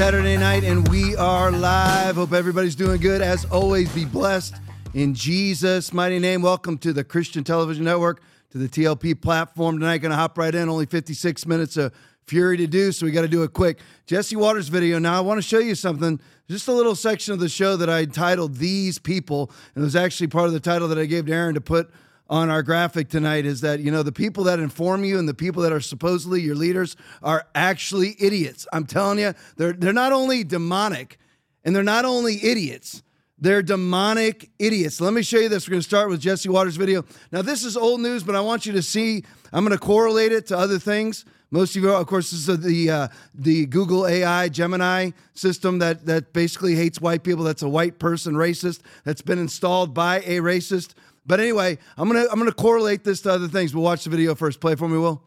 [0.00, 2.16] Saturday night, and we are live.
[2.16, 3.20] Hope everybody's doing good.
[3.20, 4.54] As always, be blessed
[4.94, 6.40] in Jesus' mighty name.
[6.40, 9.98] Welcome to the Christian Television Network, to the TLP platform tonight.
[9.98, 10.70] Going to hop right in.
[10.70, 11.92] Only 56 minutes of
[12.26, 13.80] fury to do, so we got to do it quick.
[14.06, 14.98] Jesse Watters video.
[14.98, 16.18] Now, I want to show you something.
[16.48, 19.96] Just a little section of the show that I titled "These People," and it was
[19.96, 21.90] actually part of the title that I gave to Aaron to put
[22.30, 25.34] on our graphic tonight is that you know the people that inform you and the
[25.34, 28.66] people that are supposedly your leaders are actually idiots.
[28.72, 31.18] I'm telling you, they're they're not only demonic
[31.64, 33.02] and they're not only idiots.
[33.42, 35.00] They're demonic idiots.
[35.00, 35.66] Let me show you this.
[35.66, 37.06] We're going to start with Jesse Watters' video.
[37.32, 39.24] Now, this is old news, but I want you to see.
[39.50, 41.24] I'm going to correlate it to other things.
[41.50, 46.06] Most of you, of course, this is the uh, the Google AI Gemini system that
[46.06, 47.42] that basically hates white people.
[47.42, 50.94] That's a white person racist that's been installed by a racist.
[51.30, 53.72] But anyway, I'm gonna I'm gonna correlate this to other things.
[53.72, 54.58] We'll watch the video first.
[54.58, 55.22] Play for me, Will.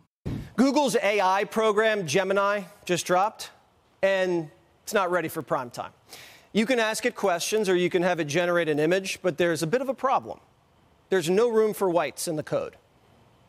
[0.58, 3.52] Google's AI program, Gemini, just dropped,
[4.02, 4.52] and
[4.84, 5.94] it's not ready for prime time.
[6.52, 9.64] You can ask it questions or you can have it generate an image, but there's
[9.64, 10.42] a bit of a problem.
[11.08, 12.76] There's no room for whites in the code.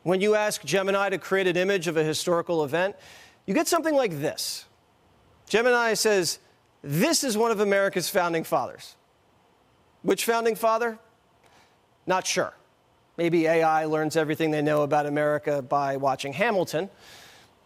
[0.05, 2.94] When you ask Gemini to create an image of a historical event,
[3.46, 4.64] you get something like this.
[5.48, 6.39] Gemini says,
[6.83, 8.94] This is one of America's founding fathers.
[10.02, 11.00] Which founding father?
[12.06, 12.55] Not sure.
[13.16, 16.91] Maybe AI learns everything they know about America by watching Hamilton.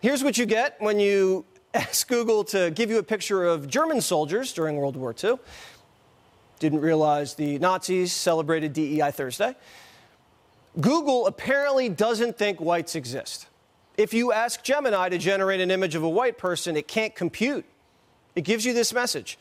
[0.00, 4.00] Here's what you get when you ask Google to give you a picture of German
[4.00, 5.36] soldiers during World War II.
[6.58, 9.54] Didn't realize the Nazis celebrated DEI Thursday.
[10.80, 13.46] Google apparently doesn't think whites exist.
[13.96, 17.64] If you ask Gemini to generate an image of a white person, it can't compute.
[18.36, 19.38] It gives you this message.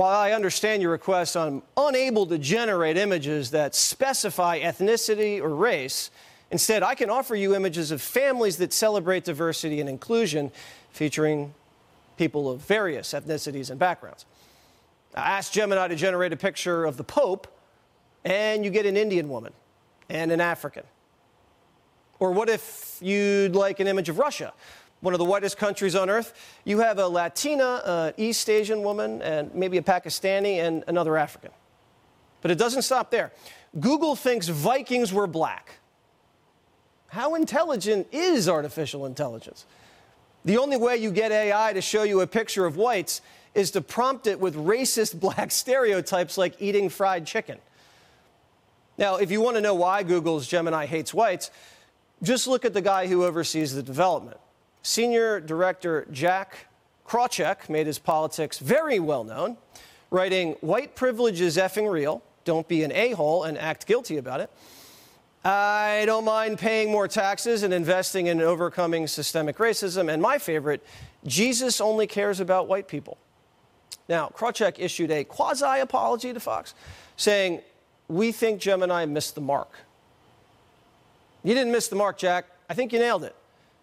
[0.00, 6.10] While I understand your request, I'm unable to generate images that specify ethnicity or race.
[6.50, 10.52] Instead, I can offer you images of families that celebrate diversity and inclusion,
[10.90, 11.52] featuring
[12.16, 14.24] people of various ethnicities and backgrounds.
[15.14, 17.46] I asked Gemini to generate a picture of the Pope,
[18.24, 19.52] and you get an Indian woman
[20.08, 20.84] and an African.
[22.20, 24.54] Or what if you'd like an image of Russia?
[25.00, 26.34] One of the whitest countries on earth.
[26.64, 31.50] You have a Latina, uh, East Asian woman, and maybe a Pakistani, and another African.
[32.42, 33.32] But it doesn't stop there.
[33.78, 35.74] Google thinks Vikings were black.
[37.08, 39.66] How intelligent is artificial intelligence?
[40.44, 43.20] The only way you get AI to show you a picture of whites
[43.54, 47.58] is to prompt it with racist black stereotypes like eating fried chicken.
[48.96, 51.50] Now, if you want to know why Google's Gemini hates whites,
[52.22, 54.36] just look at the guy who oversees the development.
[54.82, 56.66] Senior Director Jack
[57.06, 59.56] Krawczyk made his politics very well known,
[60.10, 62.22] writing, White privilege is effing real.
[62.44, 64.50] Don't be an a hole and act guilty about it.
[65.44, 70.12] I don't mind paying more taxes and investing in overcoming systemic racism.
[70.12, 70.84] And my favorite,
[71.26, 73.18] Jesus only cares about white people.
[74.08, 76.74] Now, Krawczyk issued a quasi apology to Fox,
[77.16, 77.62] saying,
[78.08, 79.72] We think Gemini missed the mark.
[81.42, 82.46] You didn't miss the mark, Jack.
[82.68, 83.34] I think you nailed it.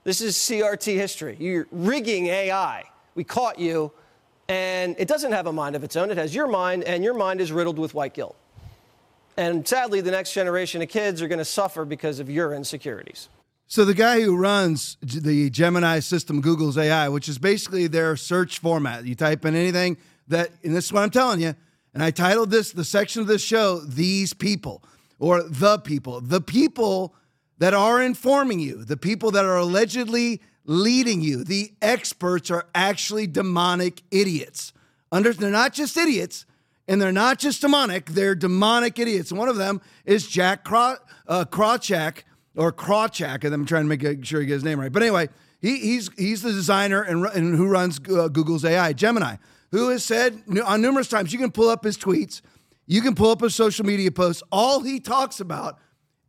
[0.08, 1.36] This is CRT history.
[1.38, 2.86] You're rigging AI.
[3.16, 3.92] We caught you,
[4.48, 6.10] and it doesn't have a mind of its own.
[6.10, 8.38] It has your mind, and your mind is riddled with white guilt.
[9.36, 13.28] And sadly, the next generation of kids are going to suffer because of your insecurities.
[13.68, 18.60] So the guy who runs the Gemini system, Google's AI, which is basically their search
[18.60, 19.04] format.
[19.04, 19.98] You type in anything
[20.30, 21.54] that, and this is what I'm telling you.
[21.94, 24.86] And I titled this, the section of this show, These People
[25.20, 26.22] or The People.
[26.22, 27.14] The people
[27.60, 33.26] that are informing you, the people that are allegedly leading you, the experts are actually
[33.26, 34.74] demonic idiots.
[35.12, 36.46] Under, they're not just idiots,
[36.88, 39.32] and they're not just demonic, they're demonic idiots.
[39.32, 41.46] One of them is Jack Kra- uh,
[42.56, 44.92] or Krawczyk, and I'm trying to make sure he gets his name right.
[44.92, 45.30] But anyway,
[45.62, 49.38] he, he's, he's the designer and, and who runs uh, Google's AI, Gemini,
[49.72, 52.42] who has said on numerous times, you can pull up his tweets,
[52.86, 54.44] you can pull up his social media posts.
[54.52, 55.80] All he talks about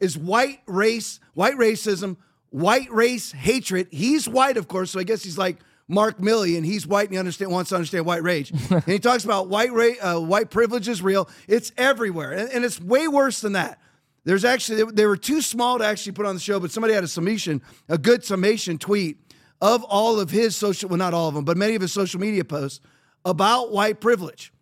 [0.01, 2.17] is white race, white racism,
[2.51, 3.89] white race hatred.
[3.91, 5.59] He's white, of course, so I guess he's like
[5.89, 8.51] Mark Milley, and he's white and he understand, wants to understand white rage.
[8.71, 11.29] and he talks about white ra- uh, white privilege is real.
[11.47, 13.81] It's everywhere, and, and, it's way worse than that.
[14.25, 17.05] There's actually they were too small to actually put on the show, but somebody had
[17.05, 19.17] a summation, a good summation tweet
[19.61, 22.21] of all of his social, well, not all of them, but many of his social
[22.21, 22.81] media posts
[23.25, 24.53] about white privilege.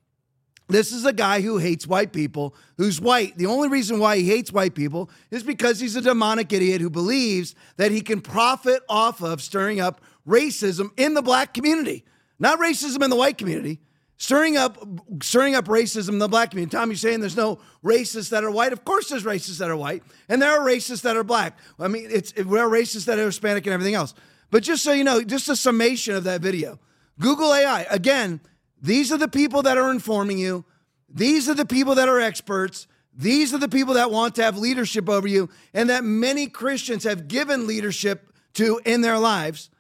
[0.69, 3.39] This is a guy who hates white people, who's white.
[3.39, 6.91] The only reason why he hates white people is because he's a demonic idiot who
[6.91, 12.05] believes that he can profit off of stirring up racism in the black community,
[12.39, 13.81] not racism in the white community.
[14.19, 14.79] Stirring up,
[15.23, 16.75] stirring up racism in the black community.
[16.75, 18.73] Tom, you're saying there's no racists that are white.
[18.73, 21.59] Of course, there's racists that are white, and there are racists that are black.
[21.79, 24.15] I mean, it's there are racists that are Hispanic and everything else.
[24.51, 26.79] But just so you know, just a summation of that video.
[27.21, 27.83] Google AI.
[27.91, 28.41] Again,
[28.87, 30.65] these are the people that are informing you.
[31.09, 32.87] These are the people that are experts.
[33.13, 37.03] These are the people that want to have leadership over you and that many Christians
[37.03, 39.71] have given leadership to in their lives.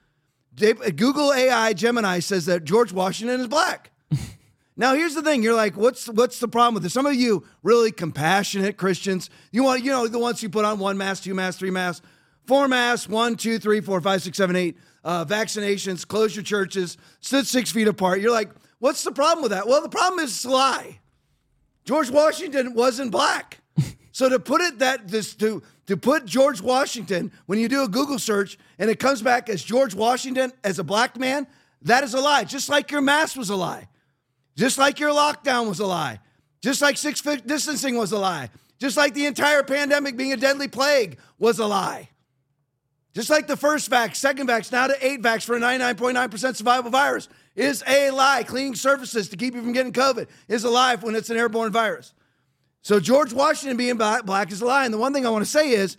[0.57, 3.93] Google AI Gemini says that George Washington is black.
[4.77, 6.93] now here's the thing: you're like, what's what's the problem with this?
[6.93, 10.81] Some of you really compassionate Christians, you want you know the ones who put on
[10.81, 12.05] one mask, two masks, three masks,
[12.45, 14.77] four masks, one, two, three, four, five, six, seven, eight.
[15.05, 18.21] Uh, vaccinations, close your churches, sit six feet apart.
[18.21, 18.51] You're like,
[18.87, 19.67] what's the problem with that?
[19.67, 21.01] Well, the problem is it's a lie.
[21.85, 23.59] George Washington wasn't black.
[24.13, 27.89] so to put it that this to to put George Washington when you do a
[27.89, 31.49] Google search and it comes back as George Washington as a black man,
[31.83, 32.45] that is a lie.
[32.45, 33.89] Just like your mask was a lie.
[34.55, 36.21] Just like your lockdown was a lie.
[36.63, 38.51] Just like six foot distancing was a lie.
[38.79, 42.09] Just like the entire pandemic being a deadly plague was a lie.
[43.15, 46.91] Just like the first vax, second vax, now to eight vax for a 99.9% survival
[46.93, 48.45] virus is a lie.
[48.45, 51.73] Cleaning surfaces to keep you from getting COVID is a lie when it's an airborne
[51.73, 52.13] virus.
[52.83, 54.85] So George Washington being black is a lie.
[54.85, 55.97] And the one thing I want to say is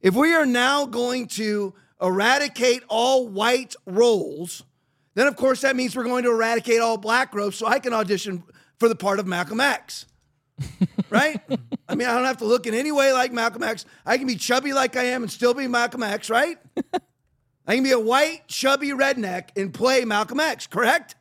[0.00, 4.62] if we are now going to eradicate all white roles,
[5.14, 7.92] then of course that means we're going to eradicate all black roles so I can
[7.92, 8.44] audition
[8.78, 10.06] for the part of Malcolm X.
[11.10, 11.40] right?
[11.88, 13.84] I mean, I don't have to look in any way like Malcolm X.
[14.06, 16.58] I can be chubby like I am and still be Malcolm X, right?
[17.66, 21.14] I can be a white, chubby redneck and play Malcolm X, correct?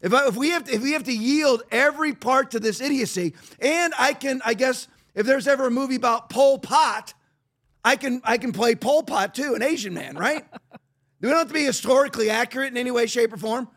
[0.00, 2.80] If, I, if we have to, if we have to yield every part to this
[2.80, 7.14] idiocy, and I can, I guess, if there's ever a movie about Pol Pot,
[7.84, 10.44] I can I can play Pol Pot too, an Asian man, right?
[11.20, 13.68] we don't have to be historically accurate in any way, shape, or form.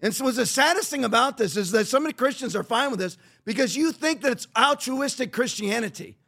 [0.00, 2.90] And so, what's the saddest thing about this is that so many Christians are fine
[2.90, 6.18] with this because you think that it's altruistic Christianity,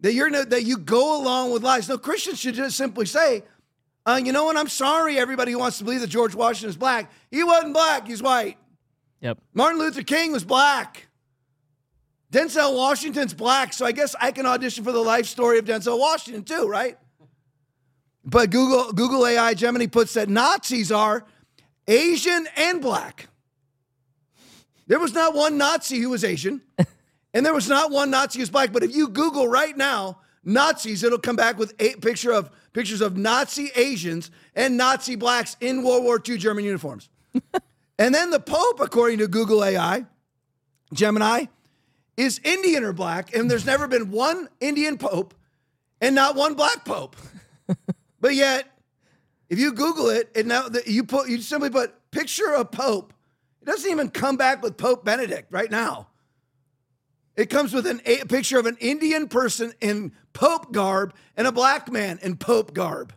[0.00, 1.88] that you're that you go along with lies.
[1.88, 3.42] No, Christians should just simply say,
[4.06, 4.56] uh, you know what?
[4.56, 7.10] I'm sorry, everybody who wants to believe that George Washington is black.
[7.30, 8.56] He wasn't black, he's white.
[9.20, 9.38] Yep.
[9.52, 11.08] Martin Luther King was black.
[12.32, 15.98] Denzel Washington's black, so I guess I can audition for the life story of Denzel
[15.98, 16.98] Washington too, right?
[18.24, 21.24] But Google Google AI Gemini puts that Nazis are
[21.88, 23.28] Asian and black.
[24.86, 26.60] There was not one Nazi who was Asian,
[27.34, 28.72] and there was not one Nazi who's black.
[28.72, 33.00] But if you Google right now Nazis, it'll come back with a picture of pictures
[33.00, 37.08] of Nazi Asians and Nazi blacks in World War II German uniforms.
[37.98, 40.04] and then the Pope, according to Google AI,
[40.92, 41.46] Gemini,
[42.18, 45.32] is Indian or black, and there's never been one Indian Pope
[46.02, 47.16] and not one black Pope.
[48.20, 48.78] but yet,
[49.48, 53.14] if you Google it, and now you put you simply put picture of Pope,
[53.62, 56.08] it doesn't even come back with Pope Benedict right now.
[57.36, 61.52] It comes with an, a picture of an Indian person in Pope garb and a
[61.52, 63.14] black man in Pope garb.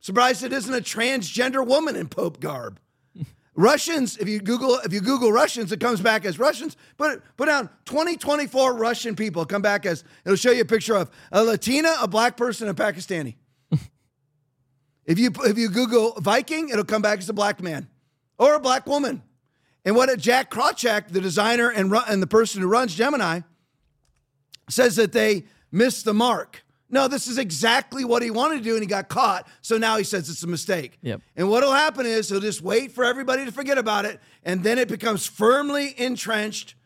[0.00, 2.80] Surprised it isn't a transgender woman in Pope garb.
[3.54, 6.78] Russians, if you Google if you Google Russians, it comes back as Russians.
[6.96, 9.44] Put put down 2024 Russian people.
[9.44, 12.80] Come back as it'll show you a picture of a Latina, a black person, and
[12.80, 13.34] a Pakistani.
[15.04, 17.88] if you if you Google Viking, it'll come back as a black man
[18.38, 19.22] or a black woman.
[19.84, 23.40] And what a Jack Krawczyk, the designer and and the person who runs Gemini,
[24.70, 25.44] says that they
[25.74, 26.64] missed the mark.
[26.88, 29.48] No, this is exactly what he wanted to do, and he got caught.
[29.62, 30.98] So now he says it's a mistake.
[31.02, 31.22] Yep.
[31.34, 34.78] And what'll happen is he'll just wait for everybody to forget about it, and then
[34.78, 36.76] it becomes firmly entrenched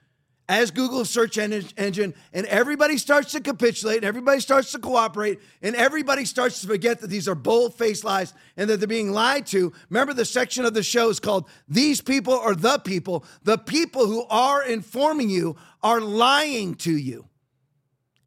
[0.48, 5.76] as Google's search engine, and everybody starts to capitulate, and everybody starts to cooperate, and
[5.76, 9.44] everybody starts to forget that these are bold faced lies and that they're being lied
[9.48, 9.74] to.
[9.90, 13.26] Remember, the section of the show is called These People Are the People.
[13.42, 17.27] The people who are informing you are lying to you.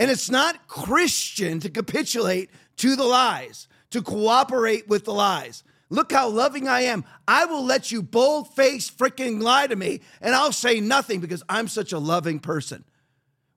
[0.02, 5.64] And it's not Christian to capitulate to the lies, to cooperate with the lies.
[5.92, 7.06] Look how loving I am.
[7.28, 11.44] I will let you bold face freaking lie to me, and I'll say nothing because
[11.48, 12.84] I'm such a loving person.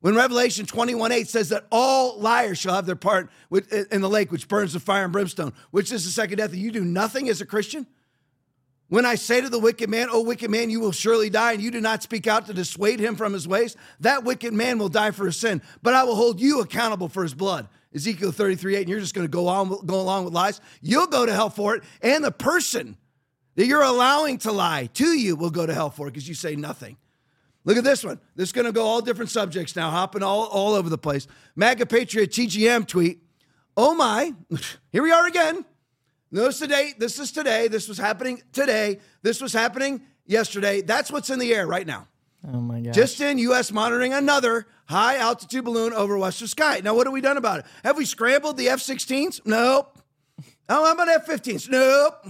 [0.00, 3.30] When Revelation 21 8 says that all liars shall have their part
[3.90, 6.60] in the lake which burns with fire and brimstone, which is the second death, and
[6.60, 7.86] you do nothing as a Christian,
[8.88, 11.62] when I say to the wicked man, O wicked man, you will surely die, and
[11.62, 14.88] you do not speak out to dissuade him from his ways, that wicked man will
[14.88, 17.68] die for his sin, but I will hold you accountable for his blood.
[17.94, 20.60] Ezekiel 33 8, and you're just going to go on go along with lies.
[20.82, 22.96] You'll go to hell for it, and the person
[23.54, 26.34] that you're allowing to lie to you will go to hell for it because you
[26.34, 26.96] say nothing.
[27.64, 28.20] Look at this one.
[28.36, 31.26] This is going to go all different subjects now, hopping all, all over the place.
[31.56, 33.20] MAGA Patriot TGM tweet.
[33.76, 34.34] Oh my,
[34.92, 35.64] here we are again.
[36.34, 37.68] Notice today, this is today.
[37.68, 38.98] This was happening today.
[39.22, 40.80] This was happening yesterday.
[40.80, 42.08] That's what's in the air right now.
[42.52, 42.92] Oh my God.
[42.92, 43.70] Just in, U.S.
[43.70, 46.80] monitoring another high altitude balloon over western sky.
[46.82, 47.66] Now, what have we done about it?
[47.84, 49.42] Have we scrambled the F 16s?
[49.44, 49.96] Nope.
[50.68, 51.68] Oh, how about F 15s?
[51.68, 52.26] Nope.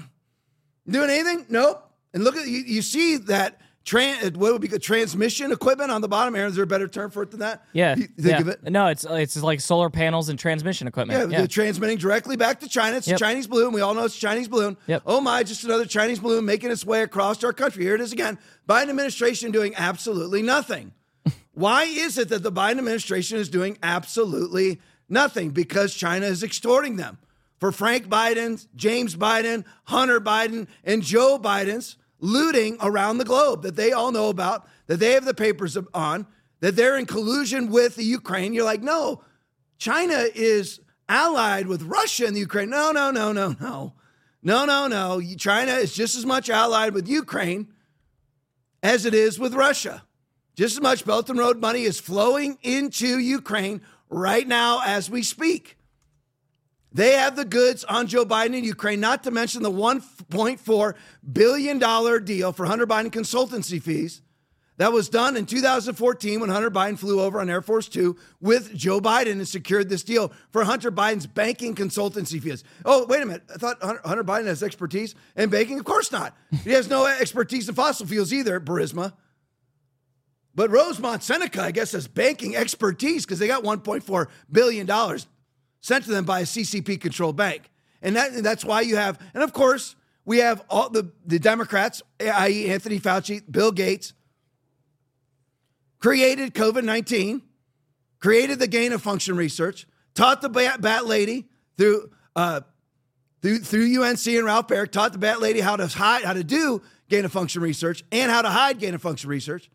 [0.86, 1.46] Doing anything?
[1.48, 1.90] Nope.
[2.12, 5.90] And look at you, you see that Tran- uh, what would be good transmission equipment
[5.90, 6.34] on the bottom.
[6.34, 7.64] Aaron, is there a better term for it than that?
[7.74, 8.40] Yeah, You think yeah.
[8.40, 8.62] of it?
[8.64, 11.30] No, it's it's like solar panels and transmission equipment.
[11.30, 12.96] they're transmitting directly back to China.
[12.96, 13.16] It's Yep.
[13.16, 13.74] a Chinese balloon.
[13.74, 14.78] We all know it's a Chinese balloon.
[14.86, 15.02] Yep.
[15.04, 17.84] Oh my, just another Chinese balloon making its way across our country.
[17.84, 18.38] Here it is again.
[18.66, 20.92] Biden administration doing absolutely nothing.
[21.52, 25.50] Why is it that the Biden administration is doing absolutely nothing?
[25.50, 27.18] Because China is extorting them.
[27.60, 33.76] For Frank Biden's, James Biden, Hunter Biden, and Joe Biden's looting around the globe that
[33.76, 36.26] they all know about, that they have the papers on,
[36.60, 38.54] that they're in collusion with the Ukraine.
[38.54, 39.22] You're like, no,
[39.76, 42.70] China is allied with Russia and the Ukraine.
[42.70, 43.92] No, no, no, no, no.
[44.42, 45.20] No, no, no.
[45.36, 47.68] China is just as much allied with Ukraine
[48.82, 50.02] as it is with Russia.
[50.56, 55.22] Just as much Belt and Road money is flowing into Ukraine right now as we
[55.22, 55.76] speak.
[56.94, 60.94] They have the goods on Joe Biden in Ukraine, not to mention the $1.4
[61.32, 64.22] billion deal for Hunter Biden consultancy fees
[64.76, 68.74] that was done in 2014 when Hunter Biden flew over on Air Force Two with
[68.74, 72.64] Joe Biden and secured this deal for Hunter Biden's banking consultancy fees.
[72.84, 73.42] Oh, wait a minute.
[73.52, 75.78] I thought Hunter, Biden has expertise in banking.
[75.78, 76.36] Of course not.
[76.64, 79.12] He has no expertise in fossil fuels either, Burisma.
[80.56, 84.86] But Rosemont Seneca, I guess, has banking expertise because they got $1.4 billion
[85.84, 87.70] sent to them by a CCP controlled bank.
[88.00, 92.00] And, that, that's why you have, and of course, we have all the, the Democrats,
[92.18, 94.14] i.e., Anthony Fauci, Bill Gates,
[95.98, 97.42] created COVID 19,
[98.18, 102.62] created the gain of function research, taught the bat, bat lady through, uh,
[103.42, 106.44] through, through UNC and Ralph Baric, taught the bat lady how to hide, how to
[106.44, 109.68] do gain of function research and how to hide gain of function research.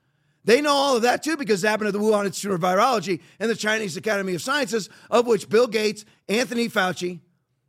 [0.45, 3.21] They know all of that too because it happened at the Wuhan Institute of Virology
[3.39, 7.19] and the Chinese Academy of Sciences, of which Bill Gates, Anthony Fauci,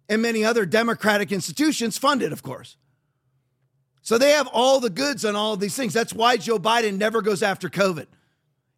[0.09, 2.77] and many other democratic institutions funded, of course.
[4.03, 5.93] So they have all the goods on all of these things.
[5.93, 8.07] That's why Joe Biden never goes after COVID.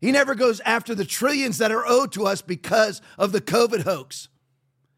[0.01, 3.83] He never goes after the trillions that are owed to us because of the COVID
[3.85, 4.29] hoax.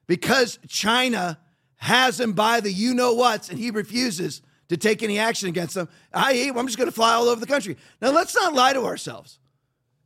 [0.06, 1.38] Because China
[1.76, 5.75] has him by the you know what's and he refuses to take any action against
[5.75, 5.88] them.
[6.12, 7.76] I, I'm just going to fly all over the country.
[8.00, 9.38] Now, let's not lie to ourselves.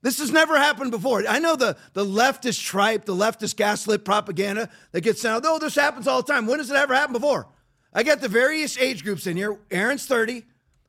[0.00, 1.25] This has never happened before.
[1.29, 5.43] I know the, the leftist tripe, the leftist gaslit propaganda that gets sent out.
[5.45, 6.47] Oh, this happens all the time.
[6.47, 7.49] When does it ever happen before?
[7.93, 9.59] I got the various age groups in here.
[9.71, 10.45] Aaron's 30,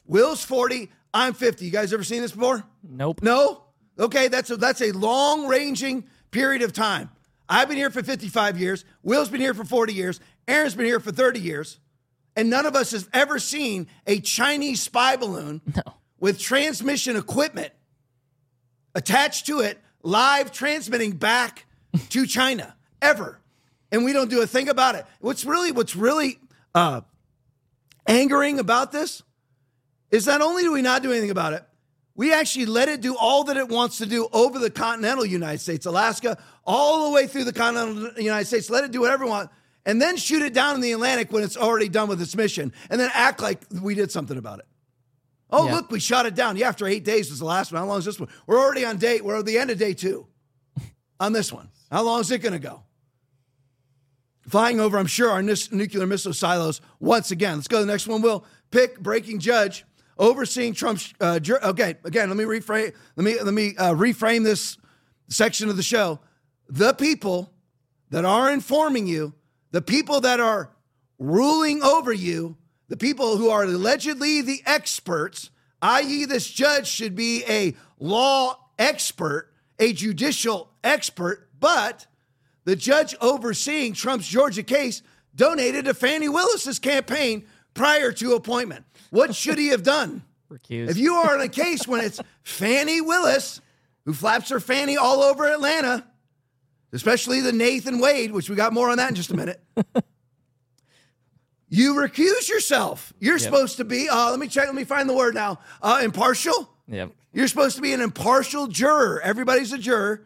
[0.06, 1.66] Will's 40, I'm 50.
[1.66, 2.64] You guys ever seen this before?
[2.84, 3.22] Nope.
[3.24, 3.64] No?
[3.98, 7.10] Okay, that's a, that's a long ranging period of time.
[7.48, 8.86] I've been here for 55 years.
[9.02, 10.20] Will's been here for 40 years.
[10.48, 11.80] Aaron's been here for 30 years.
[12.40, 15.82] And none of us has ever seen a Chinese spy balloon No.
[16.22, 17.74] with transmission equipment
[18.96, 21.66] attached to it, live transmitting back
[22.12, 23.42] to China ever.
[23.92, 25.06] And we don't do a thing about it.
[25.20, 26.40] What's really, what's really
[26.74, 27.02] uh,
[28.08, 29.22] angering about this
[30.10, 31.66] is not only do we not do anything about it,
[32.16, 35.60] we actually let it do all that it wants to do over the continental United
[35.60, 38.70] States, Alaska, all the way through the continental United States.
[38.70, 39.54] Let it do whatever it wants,
[39.86, 42.74] and then shoot it down in the Atlantic when it's already done with its mission,
[42.90, 44.66] and then act like we did something about it.
[45.52, 45.76] Oh, Yeah.
[45.76, 46.58] look, we shot it down.
[46.58, 47.82] Yeah, after eight days was the last one.
[47.82, 48.30] How long is this one?
[48.46, 49.20] We're already on day.
[49.22, 50.28] We're at the end of day two
[51.20, 51.70] on this one.
[51.92, 52.84] How long is it going to go?
[54.48, 57.58] Flying over, I'm sure, our nuclear missile silos once again.
[57.58, 58.22] Let's go to the next one.
[58.22, 59.86] We'll pick breaking judge
[60.18, 61.14] overseeing Trump's.
[61.20, 62.94] Uh, jur- okay, again, let me reframe.
[63.16, 64.78] Let me let me uh, reframe this
[65.30, 66.20] section of the show.
[66.68, 67.52] The people
[68.10, 69.34] that are informing you,
[69.72, 70.72] the people that are
[71.18, 72.58] ruling over you,
[72.88, 79.54] the people who are allegedly the experts, i.e., this judge should be a law expert,
[79.78, 82.08] a judicial expert, but
[82.66, 85.02] the judge overseeing Trump's Georgia case
[85.36, 88.86] donated to Fani Willis's campaign prior to appointment.
[89.10, 90.24] What should he have done?
[90.52, 90.90] Recused.
[90.90, 93.62] If you are in a case when it's Fani Willis
[94.06, 96.06] who flaps her fanny all over Atlanta,
[96.92, 99.62] especially the Nathan Wade, which we got more on that in just a minute.
[101.70, 103.14] you recuse yourself.
[103.20, 105.60] You're supposed to be, uh, let me check, let me find the word now.
[105.82, 106.70] Uh, impartial?
[106.88, 107.12] Yep.
[107.32, 109.22] You're supposed to be an impartial juror.
[109.22, 110.26] Everybody's a juror.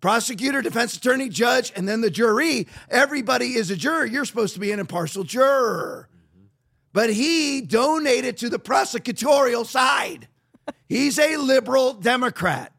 [0.00, 2.66] Prosecutor, defense attorney, judge, and then the jury.
[2.90, 4.04] Everybody is a juror.
[4.04, 6.08] You're supposed to be an impartial juror.
[6.92, 10.28] But he donated to the prosecutorial side.
[10.88, 12.72] He's a liberal Democrat.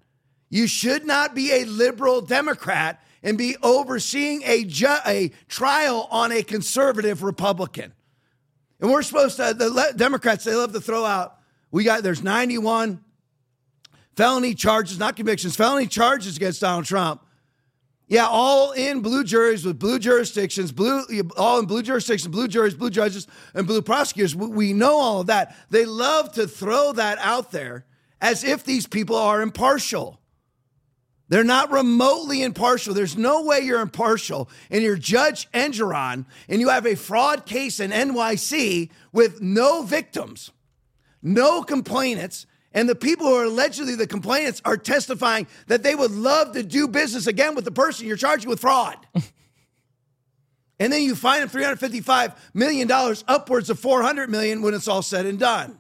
[0.50, 6.32] You should not be a liberal Democrat and be overseeing a, ju- a trial on
[6.32, 7.91] a conservative Republican.
[8.79, 11.39] And we're supposed to, the le- Democrats, they love to throw out,
[11.72, 13.03] we got, there's 91
[14.15, 17.25] felony charges, not convictions, felony charges against Donald Trump.
[18.08, 21.03] Yeah, all in blue juries with blue jurisdictions, blue
[21.36, 24.36] all in blue jurisdictions, blue juries, blue judges, and blue prosecutors.
[24.36, 25.55] We know all of that.
[25.72, 27.86] They love to throw that out there
[28.22, 30.22] as if these people are impartial.
[31.27, 32.94] They're not remotely impartial.
[32.94, 37.79] There's no way you're impartial and you're Judge Engoron and you have a fraud case
[37.79, 40.51] in NYC with no victims,
[41.24, 46.12] no complainants, and the people who are allegedly the complainants are testifying that they would
[46.12, 48.98] love to do business again with the person you're charging with fraud.
[50.79, 52.91] and then you fine them $355 million,
[53.27, 55.77] upwards of 400 million when it's all said and done.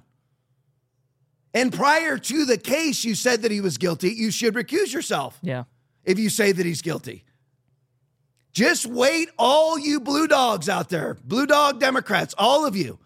[1.55, 4.09] And prior to the case, you said that he was guilty.
[4.09, 5.39] You should recuse yourself.
[5.41, 5.63] Yeah.
[6.03, 7.23] If you say that he's guilty.
[8.51, 12.99] Just wait, all you blue dogs out there, blue dog Democrats, all of you.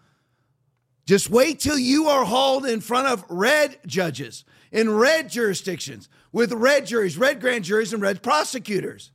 [1.06, 6.52] Just wait till you are hauled in front of red judges in red jurisdictions with
[6.52, 9.12] red juries, red grand juries, and red prosecutors.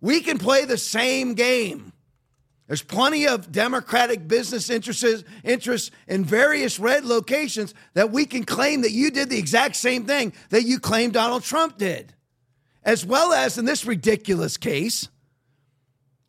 [0.00, 1.92] We can play the same game.
[2.68, 8.82] There's plenty of Democratic business interests, interests in various red locations that we can claim
[8.82, 12.12] that you did the exact same thing that you claim Donald Trump did.
[12.84, 15.08] As well as in this ridiculous case,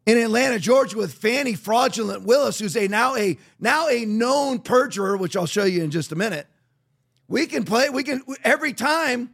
[0.05, 5.17] in Atlanta, Georgia, with Fani Fraudulent Willis, who's a now a now a known perjurer,
[5.17, 6.47] which I'll show you in just a minute.
[7.27, 7.89] We can play.
[7.89, 9.29] We can every time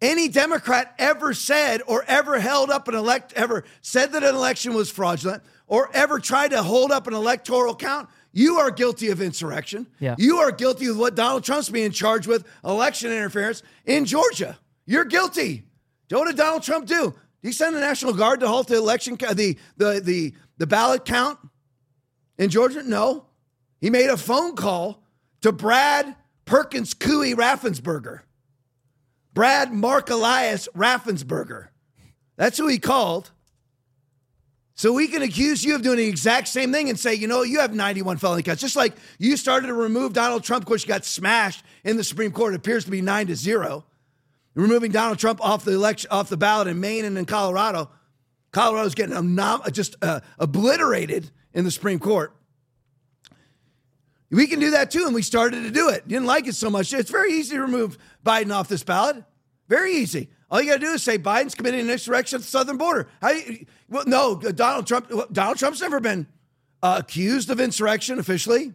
[0.00, 4.74] any Democrat ever said or ever held up an elect ever said that an election
[4.74, 8.06] was fraudulent or ever tried to hold up an electoral count.
[8.30, 9.86] You are guilty of insurrection.
[10.00, 10.16] Yeah.
[10.18, 14.58] You are guilty of what Donald Trump's being charged with election interference in Georgia.
[14.84, 15.62] You're guilty.
[16.10, 17.14] What did Donald Trump do?
[17.40, 21.06] Did he send the National Guard to halt the election, the, the, the, the ballot
[21.06, 21.38] count
[22.36, 22.82] in Georgia?
[22.82, 23.24] No.
[23.80, 25.02] He made a phone call
[25.40, 28.20] to Brad Perkins Coie Raffensperger.
[29.32, 31.68] Brad Mark Elias Raffensperger.
[32.36, 33.31] That's who he called.
[34.82, 37.44] So we can accuse you of doing the exact same thing and say, you know,
[37.44, 38.60] you have 91 felony counts.
[38.60, 42.02] Just like you started to remove Donald Trump, of course, you got smashed in the
[42.02, 42.52] Supreme Court.
[42.52, 43.84] It appears to be nine to zero
[44.56, 47.92] removing Donald Trump off the election, off the ballot in Maine and in Colorado.
[48.50, 52.34] Colorado's getting nom- just uh, obliterated in the Supreme Court.
[54.32, 56.08] We can do that too, and we started to do it.
[56.08, 56.92] Didn't like it so much.
[56.92, 59.22] It's very easy to remove Biden off this ballot.
[59.68, 60.28] Very easy.
[60.52, 63.08] All you got to do is say Biden's committing an insurrection at the southern border.
[63.22, 65.10] How you, well, no, Donald Trump.
[65.32, 66.26] Donald Trump's never been
[66.82, 68.74] uh, accused of insurrection officially.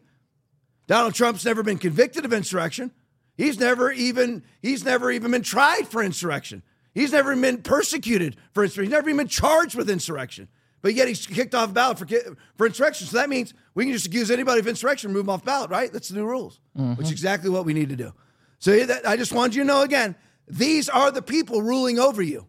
[0.88, 2.92] Donald Trump's never been convicted of insurrection.
[3.36, 6.64] He's never even he's never even been tried for insurrection.
[6.94, 8.86] He's never been persecuted for insurrection.
[8.86, 10.48] He's never even been charged with insurrection.
[10.82, 12.08] But yet he's kicked off ballot for,
[12.56, 13.08] for insurrection.
[13.08, 15.70] So that means we can just accuse anybody of insurrection, and move them off ballot,
[15.70, 15.92] right?
[15.92, 16.94] That's the new rules, mm-hmm.
[16.94, 18.14] which is exactly what we need to do.
[18.60, 20.16] So that, I just wanted you to know again,
[20.48, 22.48] these are the people ruling over you,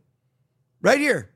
[0.81, 1.31] right here.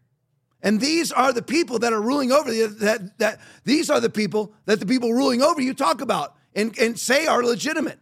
[0.62, 2.68] And these are the people that are ruling over you.
[2.68, 6.77] That, that these are the people that the people ruling over you talk about and,
[6.79, 7.98] and say are legitimate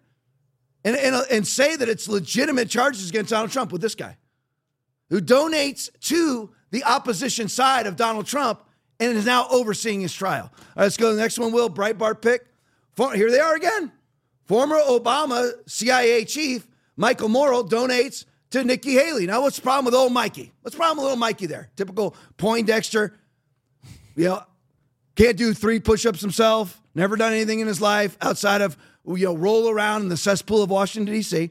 [0.85, 4.17] and, and, uh, and say that it's legitimate charges against Donald Trump with this guy
[5.09, 8.63] who donates to the opposition side of Donald Trump
[9.01, 10.51] and is now overseeing his trial.
[10.53, 11.71] All right, let's go to the next one, Will.
[11.71, 12.47] Breitbart pick.
[13.15, 13.91] Here they are again.
[14.45, 19.27] Former Obama CIA chief Michael Morell donates to Nikki Haley.
[19.27, 20.53] Now, what's the problem with old Mikey?
[20.63, 21.71] What's the problem with old Mikey there?
[21.77, 23.17] Typical Poindexter.
[24.17, 24.43] You know,
[25.15, 29.27] can't do three push ups himself, never done anything in his life outside of you
[29.27, 31.51] know, roll around in the cesspool of Washington, D.C.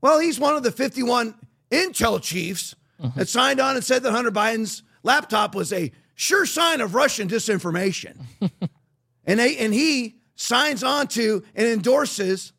[0.00, 1.34] Well, he's one of the 51
[1.70, 3.18] intel chiefs mm-hmm.
[3.18, 7.28] that signed on and said that Hunter Biden's laptop was a sure sign of Russian
[7.28, 8.16] disinformation.
[9.26, 12.52] and, they, and he signs on to and endorses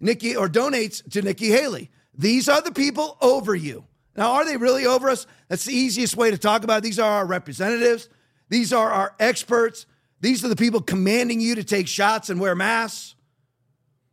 [0.00, 1.90] Nikki or donates to Nikki Haley.
[2.18, 3.84] These are the people over you.
[4.16, 5.26] Now, are they really over us?
[5.48, 6.84] That's the easiest way to talk about it.
[6.84, 8.08] These are our representatives.
[8.48, 9.86] These are our experts.
[10.20, 13.14] These are the people commanding you to take shots and wear masks.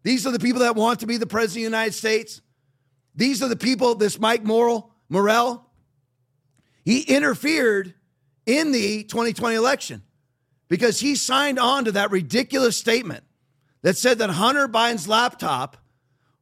[0.03, 2.41] These are the people that want to be the president of the United States.
[3.15, 5.65] These are the people, this Mike Morell, Morell,
[6.83, 7.93] he interfered
[8.45, 10.01] in the 2020 election
[10.67, 13.23] because he signed on to that ridiculous statement
[13.83, 15.77] that said that Hunter Biden's laptop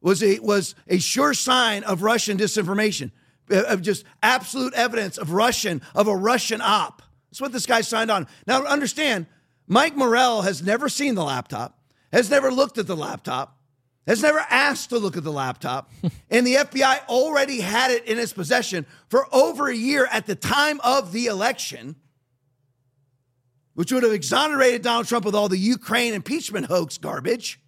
[0.02, 3.10] was a, was a sure sign of Russian disinformation,
[3.50, 7.02] of just absolute evidence of Russian, of a Russian op.
[7.30, 8.26] That's what this guy signed on.
[8.46, 9.26] Now, understand,
[9.66, 11.78] Mike Morell has never seen the laptop
[12.12, 13.56] has never looked at the laptop,
[14.06, 15.90] has never asked to look at the laptop,
[16.30, 20.34] and the FBI already had it in its possession for over a year at the
[20.34, 21.96] time of the election,
[23.74, 27.58] which would have exonerated Donald Trump with all the Ukraine impeachment hoax garbage.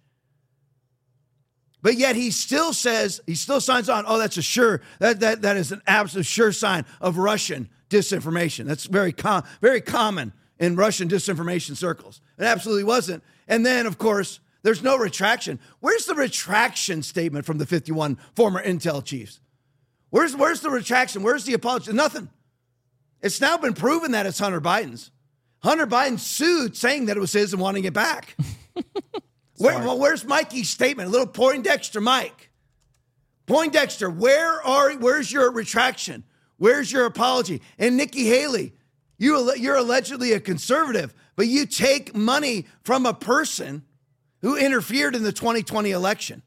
[1.85, 5.43] But yet he still says, he still signs on, oh, that's a sure, that, that,
[5.43, 8.65] that is an absolute sure sign of Russian disinformation.
[8.65, 12.21] That's very com- very common in Russian disinformation circles.
[12.39, 13.23] It absolutely wasn't.
[13.47, 15.59] And then, of course, there's no retraction.
[15.79, 19.39] Where's the retraction statement from the 51 former intel chiefs?
[20.09, 21.21] Where's where's the retraction?
[21.21, 21.93] Where's the apology?
[21.93, 22.29] Nothing.
[23.21, 25.11] It's now been proven that it's Hunter Biden's.
[25.59, 28.35] Hunter Biden sued saying that it was his and wanting it back.
[29.57, 31.09] Where, well, where's Mikey's statement?
[31.09, 32.49] A little Poindexter Mike.
[33.45, 36.23] Poindexter, where are where's your retraction?
[36.57, 37.61] Where's your apology?
[37.77, 38.73] And Nikki Haley,
[39.17, 43.83] you you're allegedly a conservative, but you take money from a person
[44.41, 46.41] who interfered in the 2020 election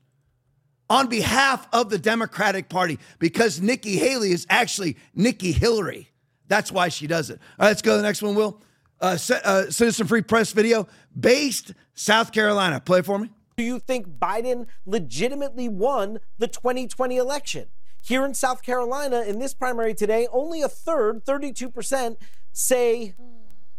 [0.91, 6.09] on behalf of the Democratic Party because Nikki Haley is actually Nikki Hillary.
[6.49, 7.39] That's why she does it.
[7.59, 8.61] All right, let's go to the next one, Will.
[9.01, 12.81] Uh, uh, Citizen Free Press video based South Carolina.
[12.81, 13.31] Play for me.
[13.57, 17.69] Do you think Biden legitimately won the 2020 election?
[18.01, 22.17] Here in South Carolina, in this primary today, only a third, 32%,
[22.53, 23.15] say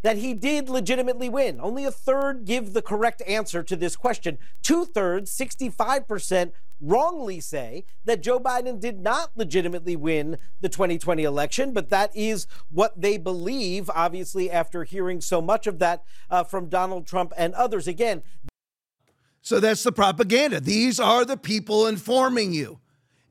[0.01, 1.59] that he did legitimately win.
[1.61, 4.37] Only a third give the correct answer to this question.
[4.61, 11.73] Two thirds, 65%, wrongly say that Joe Biden did not legitimately win the 2020 election,
[11.73, 16.69] but that is what they believe, obviously, after hearing so much of that uh, from
[16.69, 17.87] Donald Trump and others.
[17.87, 18.23] Again,
[19.41, 20.59] so that's the propaganda.
[20.59, 22.79] These are the people informing you.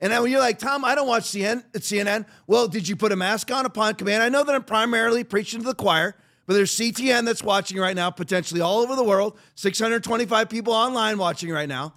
[0.01, 2.27] And then when you're like, Tom, I don't watch CNN, CNN.
[2.47, 4.23] Well, did you put a mask on upon command?
[4.23, 6.17] I know that I'm primarily preaching to the choir,
[6.49, 11.19] but there's CTN that's watching right now, potentially all over the world, 625 people online
[11.19, 11.93] watching right now.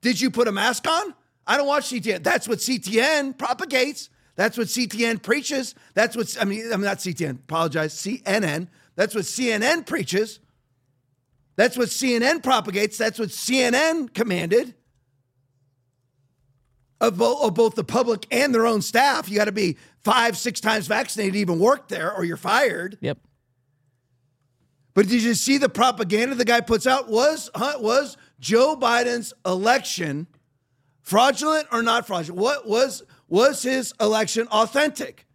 [0.00, 1.14] Did you put a mask on?
[1.46, 2.22] I don't watch CTN.
[2.22, 4.08] That's what CTN propagates.
[4.34, 5.74] That's what CTN preaches.
[5.92, 8.68] That's what, I mean, I'm not CTN, apologize, CNN.
[8.96, 10.40] That's what CNN preaches.
[11.56, 12.96] That's what CNN propagates.
[12.96, 14.74] That's what CNN commanded
[16.98, 19.28] of, bo- of both the public and their own staff.
[19.28, 22.96] You got to be five, six times vaccinated to even work there, or you're fired.
[23.02, 23.18] Yep.
[24.94, 27.08] But did you see the propaganda the guy puts out?
[27.08, 30.26] Was was Joe Biden's election
[31.00, 32.40] fraudulent or not fraudulent?
[32.40, 35.26] What was was his election authentic?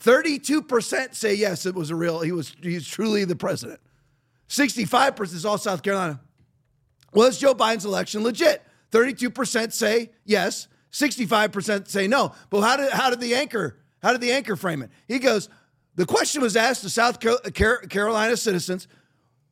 [0.00, 3.80] 32% say yes, it was a real, he was he's truly the president.
[4.48, 6.20] 65% is all South Carolina.
[7.14, 8.62] Was Joe Biden's election legit?
[8.90, 12.32] 32% say yes, 65% say no.
[12.50, 14.90] But how did how did the anchor how did the anchor frame it?
[15.08, 15.48] He goes,
[15.94, 18.88] the question was asked to South Carolina citizens,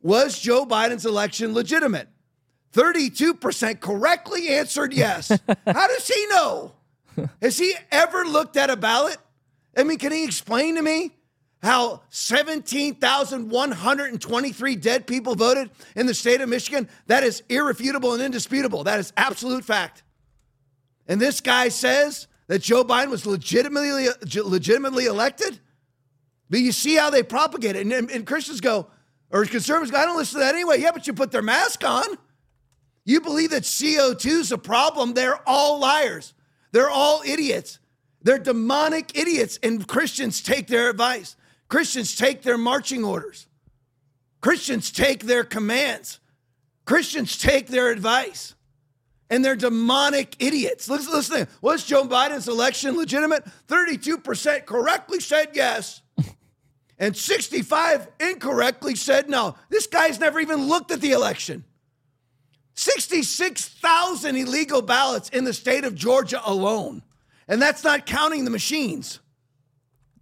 [0.03, 2.09] was Joe Biden's election legitimate?
[2.73, 5.29] 32% correctly answered yes.
[5.65, 6.73] how does he know?
[7.41, 9.15] Has he ever looked at a ballot?
[9.75, 11.11] I mean, can he explain to me
[11.61, 16.89] how 17,123 dead people voted in the state of Michigan?
[17.07, 18.83] That is irrefutable and indisputable.
[18.83, 20.03] That is absolute fact.
[21.07, 25.59] And this guy says that Joe Biden was legitimately legitimately elected.
[26.49, 27.87] But you see how they propagate it.
[27.87, 28.87] And, and Christians go,
[29.33, 30.79] or conservatives go, I don't listen to that anyway.
[30.79, 32.05] Yeah, but you put their mask on.
[33.03, 35.13] You believe that CO2 is a problem.
[35.13, 36.33] They're all liars.
[36.71, 37.79] They're all idiots.
[38.21, 39.59] They're demonic idiots.
[39.61, 41.35] And Christians take their advice.
[41.67, 43.47] Christians take their marching orders.
[44.39, 46.19] Christians take their commands.
[46.85, 48.53] Christians take their advice
[49.29, 50.87] and they're demonic idiots.
[50.87, 51.47] Listen, listen.
[51.61, 53.43] Was Joe Biden's election legitimate?
[53.67, 56.03] 32% correctly said yes.
[56.99, 59.55] And 65 incorrectly said no.
[59.69, 61.63] This guy's never even looked at the election.
[62.75, 67.03] 66,000 illegal ballots in the state of Georgia alone.
[67.47, 69.19] And that's not counting the machines.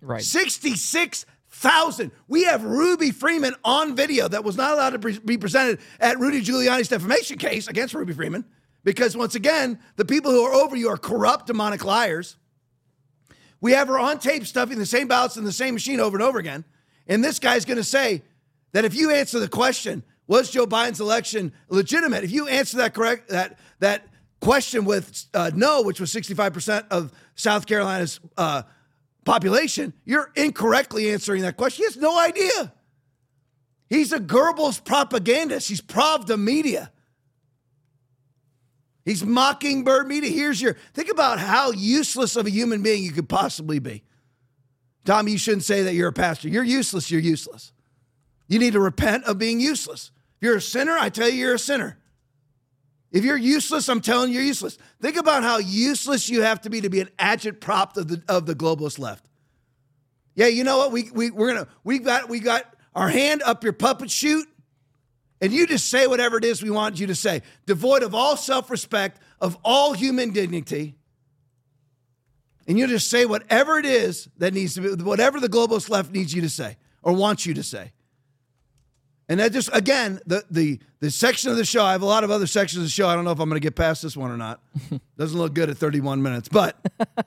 [0.02, 0.22] Right.
[0.22, 2.12] 66,000.
[2.28, 6.42] We have Ruby Freeman on video that was not allowed to be presented at Rudy
[6.42, 8.46] Giuliani's defamation case against Ruby Freeman
[8.84, 12.38] because once again, the people who are over you are corrupt, demonic liars.
[13.62, 16.24] We have her on tape stuffing the same ballots in the same machine over and
[16.24, 16.66] over again.
[17.08, 18.24] And this guy's going to say
[18.74, 22.24] that if you answer the question, was Joe Biden's election legitimate?
[22.24, 24.08] If you answer that correct, that that
[24.40, 28.64] question with uh, no, which was 65% of South Carolina's uh,
[29.24, 31.84] population, you're incorrectly answering that question.
[31.84, 32.74] He has no idea.
[33.90, 35.68] He's a Goebbels propagandist.
[35.68, 36.92] He's Pravda media.
[39.04, 40.30] He's mockingbird media.
[40.30, 44.04] Here's your think about how useless of a human being you could possibly be.
[45.06, 46.48] Tom, you shouldn't say that you're a pastor.
[46.48, 47.10] You're useless.
[47.10, 47.74] You're useless.
[48.48, 50.12] You need to repent of being useless.
[50.38, 51.98] If you're a sinner, I tell you, you're a sinner.
[53.12, 54.78] If you're useless, I'm telling you, you're useless.
[55.02, 58.46] Think about how useless you have to be to be an agitprop of the of
[58.46, 59.26] the globalist left.
[60.36, 60.92] Yeah, you know what?
[60.92, 62.64] We we we're gonna we got we got
[62.96, 64.48] our hand up your puppet chute
[65.42, 68.38] and you just say whatever it is we want you to say, devoid of all
[68.38, 70.96] self respect, of all human dignity.
[72.68, 76.12] and you just say whatever it is that needs to be, whatever the globalist left
[76.12, 77.92] needs you to say or wants you to say.
[79.28, 81.84] And that just again, the the the section of the show.
[81.84, 83.08] I have a lot of other sections of the show.
[83.08, 84.62] I don't know if I'm going to get past this one or not.
[85.18, 86.86] Doesn't look good at 31 minutes, but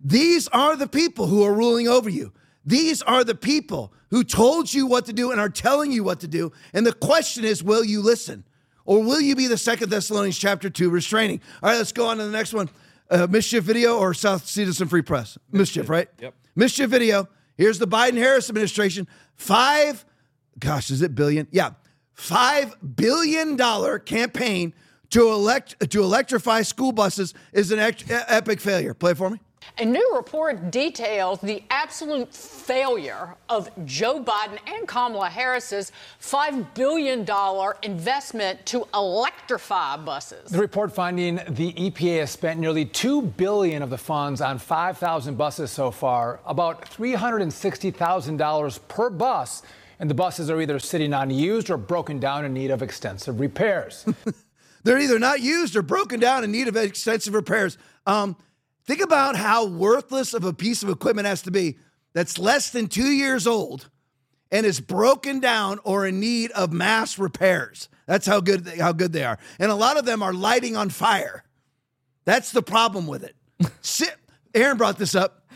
[0.00, 2.32] these are the people who are ruling over you.
[2.64, 6.20] These are the people who told you what to do and are telling you what
[6.20, 6.52] to do.
[6.72, 8.44] And the question is, will you listen?
[8.84, 11.40] Or will you be the second Thessalonians chapter 2 restraining?
[11.62, 12.68] All right, let's go on to the next one.
[13.08, 15.38] Uh, mischief video or South Citizen Free Press?
[15.52, 16.08] Mischief, right?
[16.20, 16.34] Yep.
[16.54, 17.28] Mischief video.
[17.56, 19.06] Here's the Biden Harris administration.
[19.36, 20.04] Five,
[20.58, 21.48] gosh, is it billion?
[21.50, 21.72] Yeah.
[22.14, 24.74] Five billion dollar campaign
[25.10, 28.94] to elect to electrify school buses is an epic failure.
[28.94, 29.40] Play it for me.
[29.78, 37.26] A new report details the absolute failure of Joe Biden and Kamala Harris's $5 billion
[37.82, 40.50] investment to electrify buses.
[40.50, 45.38] The report finding the EPA has spent nearly 2 billion of the funds on 5,000
[45.38, 49.62] buses so far, about $360,000 per bus,
[49.98, 54.04] and the buses are either sitting unused or broken down in need of extensive repairs.
[54.84, 57.78] They're either not used or broken down in need of extensive repairs.
[58.06, 58.36] Um,
[58.86, 61.78] Think about how worthless of a piece of equipment has to be
[62.12, 63.88] that's less than two years old
[64.50, 67.88] and is broken down or in need of mass repairs.
[68.06, 69.38] That's how good they, how good they are.
[69.58, 71.44] And a lot of them are lighting on fire.
[72.24, 73.36] That's the problem with it.
[73.80, 74.14] Sit,
[74.54, 75.46] Aaron brought this up.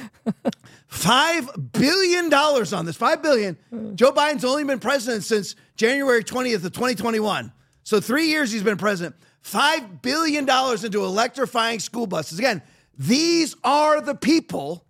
[0.86, 2.96] Five billion dollars on this.
[2.96, 3.58] Five billion.
[3.72, 3.96] Mm.
[3.96, 7.52] Joe Biden's only been president since January 20th of 2021.
[7.82, 9.16] So three years he's been president.
[9.40, 12.38] Five billion dollars into electrifying school buses.
[12.38, 12.62] Again,
[12.98, 14.86] these are the people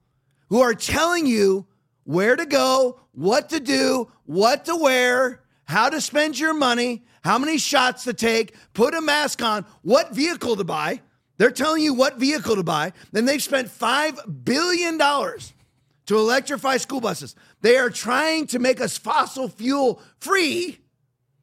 [0.49, 1.67] who are telling you
[2.05, 7.39] where to go, what to do, what to wear, how to spend your money, how
[7.39, 11.01] many shots to take, put a mask on, what vehicle to buy.
[11.39, 12.93] They're telling you what vehicle to buy.
[13.13, 17.35] Then they've spent $5 billion to electrify school buses.
[17.63, 20.79] They are trying to make us fossil fuel free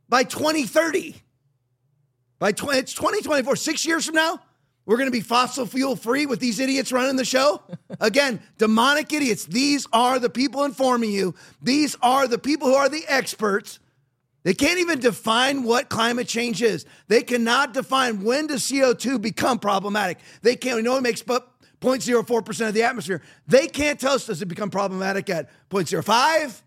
[0.07, 1.15] by 2030.
[2.39, 4.39] By 20, it's 2024, six years from now.
[4.85, 7.61] We're going to be fossil fuel free with these idiots running the show?
[7.99, 9.45] Again, demonic idiots.
[9.45, 11.35] These are the people informing you.
[11.61, 13.79] These are the people who are the experts.
[14.43, 16.85] They can't even define what climate change is.
[17.07, 20.17] They cannot define when does CO2 become problematic.
[20.41, 21.47] They can't, we know it makes but
[21.79, 23.21] 0.04% of the atmosphere.
[23.47, 26.61] They can't tell us does it become problematic at 0.05?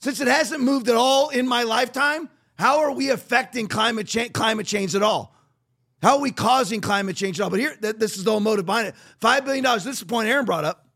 [0.00, 4.28] Since it hasn't moved at all in my lifetime, how are we affecting climate, cha-
[4.28, 5.34] climate change at all?
[6.02, 7.50] How are we causing climate change at all?
[7.50, 8.94] But here, th- this is the whole motive behind it.
[9.20, 9.64] $5 billion.
[9.64, 10.86] This is the point Aaron brought up.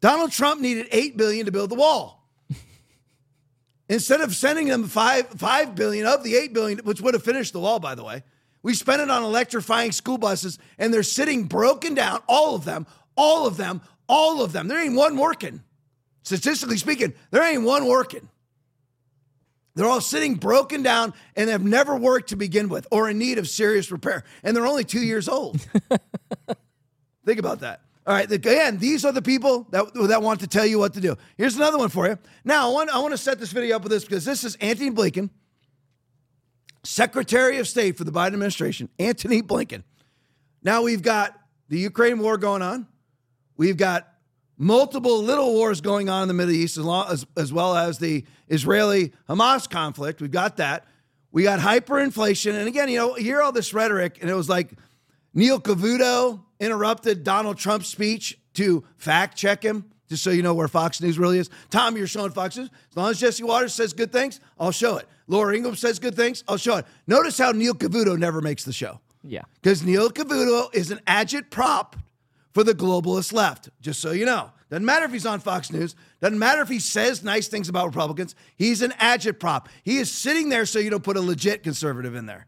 [0.00, 2.26] Donald Trump needed 8 billion to build the wall.
[3.88, 7.52] Instead of sending them five, 5 billion of the 8 billion, which would have finished
[7.52, 8.22] the wall, by the way,
[8.62, 12.86] we spent it on electrifying school buses, and they're sitting broken down, all of them,
[13.16, 14.68] all of them, all of them.
[14.68, 15.62] There ain't one working.
[16.22, 18.28] Statistically speaking, there ain't one working.
[19.80, 23.38] They're all sitting broken down and have never worked to begin with or in need
[23.38, 24.24] of serious repair.
[24.42, 25.58] And they're only two years old.
[27.24, 27.80] Think about that.
[28.06, 31.00] All right, again, these are the people that, that want to tell you what to
[31.00, 31.16] do.
[31.38, 32.18] Here's another one for you.
[32.44, 34.54] Now, I want, I want to set this video up with this because this is
[34.56, 35.30] Antony Blinken,
[36.84, 39.82] Secretary of State for the Biden administration, Antony Blinken.
[40.62, 41.34] Now we've got
[41.70, 42.86] the Ukraine war going on.
[43.56, 44.09] We've got
[44.60, 47.98] multiple little wars going on in the Middle East, as, long, as, as well as
[47.98, 50.20] the Israeli Hamas conflict.
[50.20, 50.86] We've got that.
[51.32, 52.52] We got hyperinflation.
[52.54, 54.72] And again, you know, hear all this rhetoric, and it was like
[55.32, 60.68] Neil Cavuto interrupted Donald Trump's speech to fact check him, just so you know where
[60.68, 61.48] Fox News really is.
[61.70, 62.68] Tom, you're showing Fox News.
[62.90, 65.08] As long as Jesse Watters says good things, I'll show it.
[65.26, 66.86] Laura Ingraham says good things, I'll show it.
[67.06, 69.00] Notice how Neil Cavuto never makes the show.
[69.22, 69.42] Yeah.
[69.62, 71.94] Because Neil Cavuto is an agitprop
[72.52, 74.50] for the globalist left, just so you know.
[74.70, 75.94] Doesn't matter if he's on Fox News.
[76.20, 78.34] Doesn't matter if he says nice things about Republicans.
[78.56, 79.66] He's an agitprop.
[79.84, 82.46] He is sitting there so you don't put a legit conservative in there.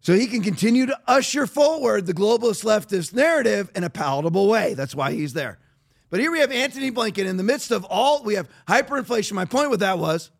[0.00, 4.74] So he can continue to usher forward the globalist leftist narrative in a palatable way.
[4.74, 5.58] That's why he's there.
[6.10, 9.32] But here we have Antony Blinken in the midst of all, we have hyperinflation.
[9.32, 10.30] My point with that was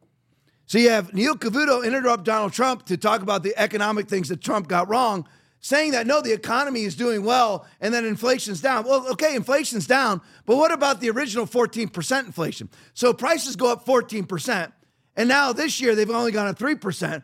[0.67, 4.43] so you have Neil Cavuto interrupt Donald Trump to talk about the economic things that
[4.43, 5.27] Trump got wrong
[5.61, 8.85] saying that no, the economy is doing well and then inflation's down.
[8.85, 12.69] Well, okay, inflation's down, but what about the original 14% inflation?
[12.95, 14.73] So prices go up 14%,
[15.17, 17.23] and now this year they've only gone up 3%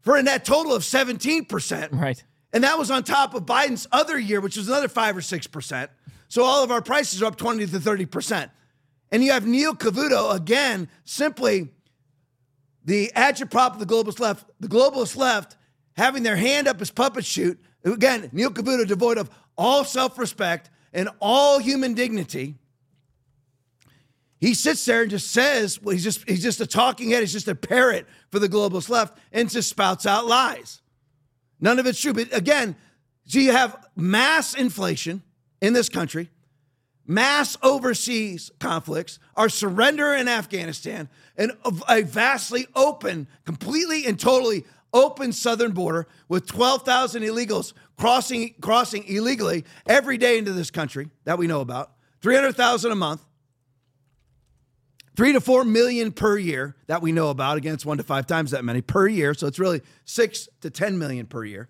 [0.00, 1.88] for a net total of 17%.
[1.92, 2.22] Right.
[2.52, 5.88] And that was on top of Biden's other year, which was another 5 or 6%.
[6.28, 8.50] So all of our prices are up 20 to 30%.
[9.12, 11.72] And you have Neil Cavuto again, simply
[12.84, 15.56] the agitprop of the globalist left, the globalist left
[15.96, 17.58] having their hand up his puppet shoot.
[17.84, 22.56] Again, Neil Cavuto devoid of all self respect and all human dignity,
[24.40, 27.32] he sits there and just says, well, he's just he's just a talking head, he's
[27.32, 30.82] just a parrot for the globalist left, and just spouts out lies.
[31.60, 32.12] None of it's true.
[32.12, 32.76] But again,
[33.24, 35.22] so you have mass inflation
[35.60, 36.30] in this country,
[37.06, 41.52] mass overseas conflicts, our surrender in Afghanistan, and
[41.88, 44.64] a vastly open, completely and totally
[44.96, 51.38] open southern border with 12,000 illegals crossing crossing illegally every day into this country that
[51.38, 51.92] we know about.
[52.22, 53.22] 300,000 a month.
[55.16, 57.56] 3 to 4 million per year that we know about.
[57.56, 60.70] Again, it's 1 to 5 times that many per year, so it's really 6 to
[60.70, 61.68] 10 million per year.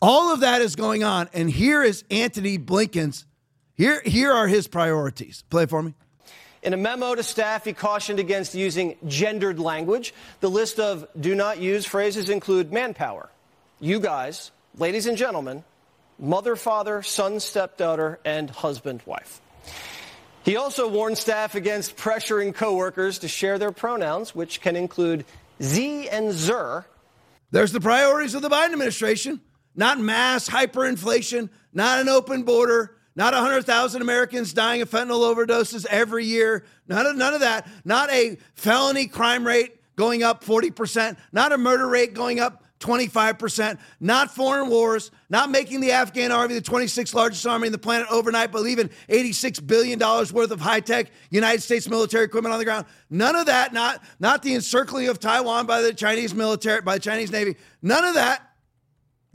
[0.00, 3.24] All of that is going on and here is Antony Blinken's
[3.74, 5.44] here here are his priorities.
[5.50, 5.94] Play for me.
[6.66, 10.12] In a memo to staff, he cautioned against using gendered language.
[10.40, 13.30] The list of do not use phrases include manpower,
[13.78, 15.62] you guys, ladies and gentlemen,
[16.18, 19.40] mother, father, son, stepdaughter, and husband, wife.
[20.44, 25.24] He also warned staff against pressuring coworkers to share their pronouns, which can include
[25.62, 26.84] Z and Zer.
[27.52, 29.40] There's the priorities of the Biden administration
[29.76, 36.26] not mass hyperinflation, not an open border, not 100,000 Americans dying of fentanyl overdoses every
[36.26, 41.52] year, none of, none of that, not a felony crime rate going up 40%, not
[41.52, 46.60] a murder rate going up 25%, not foreign wars, not making the Afghan army the
[46.60, 51.10] 26th largest army in the planet overnight, but leaving $86 billion worth of high tech
[51.30, 52.84] United States military equipment on the ground.
[53.08, 57.00] None of that, not, not the encircling of Taiwan by the Chinese military, by the
[57.00, 57.56] Chinese Navy.
[57.80, 58.42] None of that.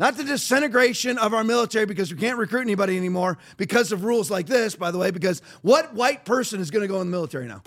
[0.01, 4.31] Not the disintegration of our military because we can't recruit anybody anymore because of rules
[4.31, 7.11] like this, by the way, because what white person is going to go in the
[7.11, 7.61] military now?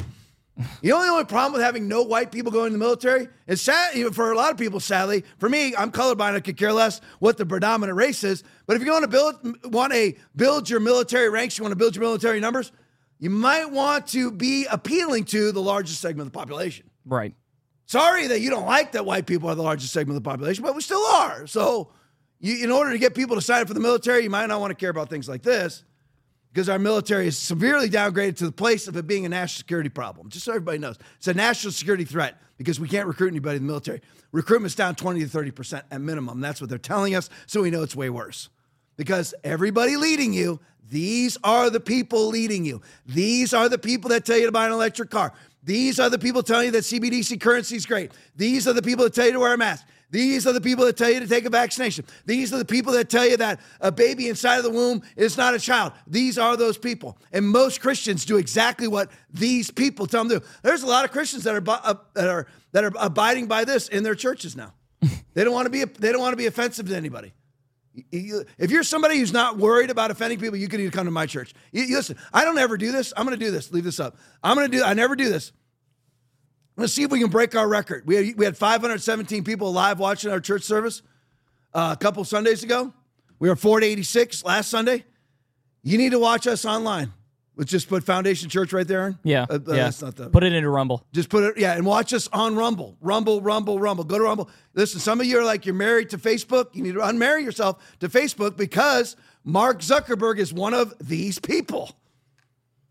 [0.80, 3.94] The only, only problem with having no white people going in the military is sad,
[4.16, 5.22] for a lot of people, sadly.
[5.38, 6.34] For me, I'm colorblind.
[6.34, 8.42] I could care less what the predominant race is.
[8.66, 11.76] But if you want to build, want to build your military ranks, you want to
[11.76, 12.72] build your military numbers,
[13.20, 16.90] you might want to be appealing to the largest segment of the population.
[17.06, 17.32] Right.
[17.86, 20.64] Sorry that you don't like that white people are the largest segment of the population,
[20.64, 21.46] but we still are.
[21.46, 21.92] So,
[22.44, 24.61] you, in order to get people to sign up for the military, you might not
[24.61, 25.83] want to care about things like this
[26.52, 29.88] because our military is severely downgraded to the place of it being a national security
[29.88, 30.28] problem.
[30.28, 33.62] Just so everybody knows, it's a national security threat because we can't recruit anybody in
[33.62, 34.02] the military.
[34.30, 36.40] Recruitment's down 20 to 30% at minimum.
[36.42, 37.30] That's what they're telling us.
[37.46, 38.50] So we know it's way worse
[38.98, 42.83] because everybody leading you, these are the people leading you.
[43.07, 45.33] These are the people that tell you to buy an electric car.
[45.62, 48.12] These are the people telling you that CBDC currency is great.
[48.37, 49.87] These are the people that tell you to wear a mask.
[50.10, 52.04] These are the people that tell you to take a vaccination.
[52.24, 55.36] These are the people that tell you that a baby inside of the womb is
[55.36, 55.92] not a child.
[56.06, 57.18] These are those people.
[57.32, 60.46] And most Christians do exactly what these people tell them to do.
[60.62, 63.88] There's a lot of Christians that are uh, that are that are abiding by this
[63.88, 64.72] in their churches now.
[65.34, 67.32] they don't want to be they don't want to be offensive to anybody.
[68.10, 71.26] If you're somebody who's not worried about offending people, you can even come to my
[71.26, 71.54] church.
[71.70, 73.12] You, listen, I don't ever do this.
[73.16, 73.70] I'm going to do this.
[73.70, 74.16] Leave this up.
[74.42, 74.82] I'm going to do.
[74.82, 75.52] I never do this.
[76.76, 78.04] Let's see if we can break our record.
[78.06, 81.02] We had, we had 517 people live watching our church service
[81.72, 82.92] uh, a couple Sundays ago.
[83.38, 85.04] We were 486 last Sunday.
[85.82, 87.12] You need to watch us online.
[87.56, 89.16] Let's just put Foundation Church right there.
[89.22, 89.74] Yeah, uh, yeah.
[89.84, 91.06] That's not the, put it into Rumble.
[91.12, 92.96] Just put it, yeah, and watch us on Rumble.
[93.00, 94.02] Rumble, Rumble, Rumble.
[94.02, 94.50] Go to Rumble.
[94.74, 96.74] Listen, some of you are like you're married to Facebook.
[96.74, 101.94] You need to unmarry yourself to Facebook because Mark Zuckerberg is one of these people.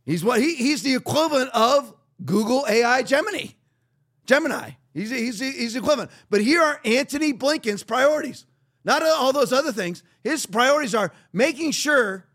[0.06, 1.94] He's what he, he's the equivalent of
[2.24, 3.48] Google AI Gemini.
[4.26, 4.72] Gemini.
[4.94, 6.12] He's, he's, he's equivalent.
[6.30, 8.46] But here are Antony Blinken's priorities.
[8.86, 10.04] Not all those other things.
[10.24, 12.26] His priorities are making sure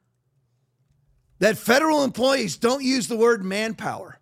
[1.38, 4.18] that federal employees don't use the word manpower.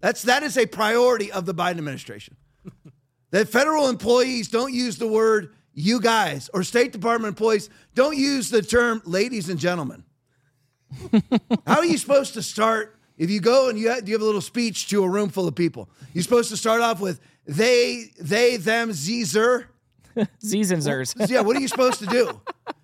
[0.00, 2.36] That's that is a priority of the Biden administration.
[3.30, 8.50] that federal employees don't use the word you guys or State Department employees don't use
[8.50, 10.04] the term ladies and gentlemen.
[11.66, 14.24] How are you supposed to start if you go and you have, you have a
[14.24, 18.06] little speech to a room full of people, you're supposed to start off with they,
[18.18, 19.68] they, them, zer.
[20.42, 21.28] Z's and zers.
[21.28, 22.40] yeah, what are you supposed to do?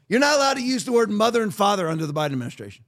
[0.09, 2.85] You're not allowed to use the word mother and father under the Biden administration.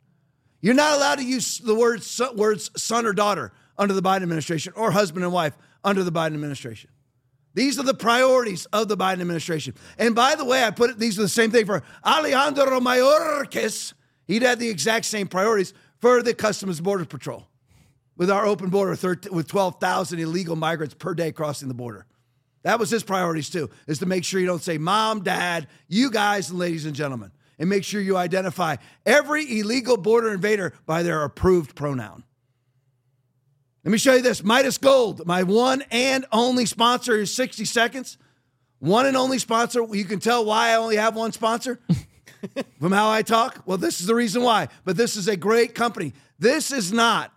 [0.60, 4.74] You're not allowed to use the words, words son or daughter under the Biden administration
[4.76, 6.90] or husband and wife under the Biden administration.
[7.54, 9.74] These are the priorities of the Biden administration.
[9.96, 13.94] And by the way, I put it, these are the same thing for Alejandro Mayorkas.
[14.26, 17.46] He'd had the exact same priorities for the Customs Border Patrol
[18.16, 18.96] with our open border
[19.30, 22.06] with 12,000 illegal migrants per day crossing the border.
[22.62, 26.10] That was his priorities too, is to make sure you don't say mom, dad, you
[26.10, 28.76] guys, and ladies and gentlemen, and make sure you identify
[29.06, 32.24] every illegal border invader by their approved pronoun.
[33.84, 38.18] Let me show you this Midas Gold, my one and only sponsor is 60 seconds.
[38.80, 39.84] One and only sponsor.
[39.90, 41.80] You can tell why I only have one sponsor.
[42.80, 43.62] from how I talk?
[43.66, 44.68] Well, this is the reason why.
[44.84, 46.12] But this is a great company.
[46.38, 47.32] This is not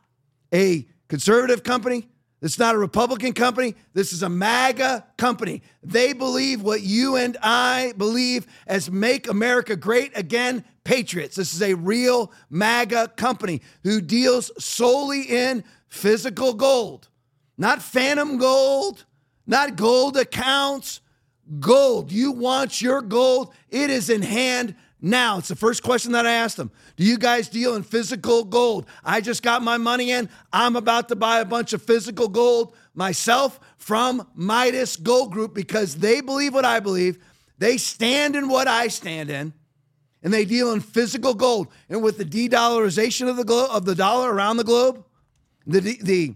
[0.54, 2.08] a conservative company.
[2.42, 3.76] It's not a Republican company.
[3.94, 5.62] This is a MAGA company.
[5.84, 11.36] They believe what you and I believe as Make America Great Again Patriots.
[11.36, 17.10] This is a real MAGA company who deals solely in physical gold,
[17.58, 19.06] not phantom gold,
[19.46, 21.02] not gold accounts,
[21.60, 22.12] gold.
[22.12, 25.40] You want your gold, it is in hand now.
[25.40, 26.72] It's the first question that I asked them.
[26.96, 28.86] Do you guys deal in physical gold?
[29.04, 30.30] I just got my money in.
[30.54, 35.96] I'm about to buy a bunch of physical gold myself from Midas Gold Group because
[35.96, 37.18] they believe what I believe.
[37.58, 39.54] They stand in what I stand in.
[40.24, 41.68] And they deal in physical gold.
[41.90, 45.04] And with the de-dollarization of the glo- of the dollar around the globe,
[45.66, 46.36] the the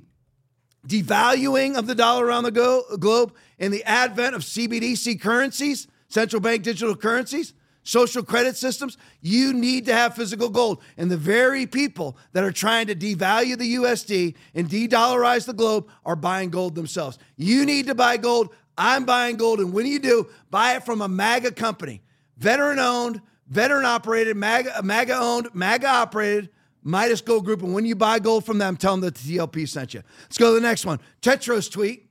[0.87, 6.39] devaluing of the dollar around the go- globe, and the advent of CBDC currencies, central
[6.39, 7.53] bank digital currencies,
[7.85, 10.81] social credit systems, you need to have physical gold.
[10.97, 15.53] And the very people that are trying to devalue the USD and de dollarize the
[15.53, 17.17] globe are buying gold themselves.
[17.37, 18.49] You need to buy gold.
[18.77, 19.59] I'm buying gold.
[19.59, 22.01] And when you do, buy it from a MAGA company,
[22.37, 26.49] veteran owned, veteran operated, MAGA, MAGA owned, MAGA operated.
[26.87, 29.67] Midas Gold Group, and when you buy gold from them, tell them that the TLP
[29.67, 30.03] sent you.
[30.21, 30.99] Let's go to the next one.
[31.19, 32.07] Tedros tweet.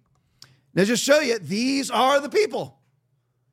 [0.75, 2.81] Now, just show you, these are the people.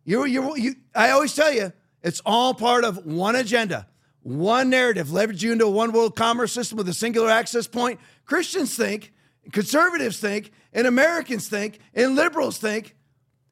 [0.03, 1.71] You, you, you, I always tell you,
[2.03, 3.87] it's all part of one agenda,
[4.23, 7.99] one narrative, leverage you into a one world commerce system with a singular access point.
[8.25, 9.13] Christians think,
[9.51, 12.95] conservatives think, and Americans think, and liberals think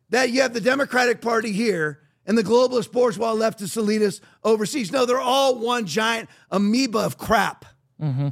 [0.09, 4.91] that you have the Democratic Party here and the globalist bourgeois leftist elitists overseas.
[4.91, 7.65] No, they're all one giant amoeba of crap.
[8.01, 8.29] Mm-hmm.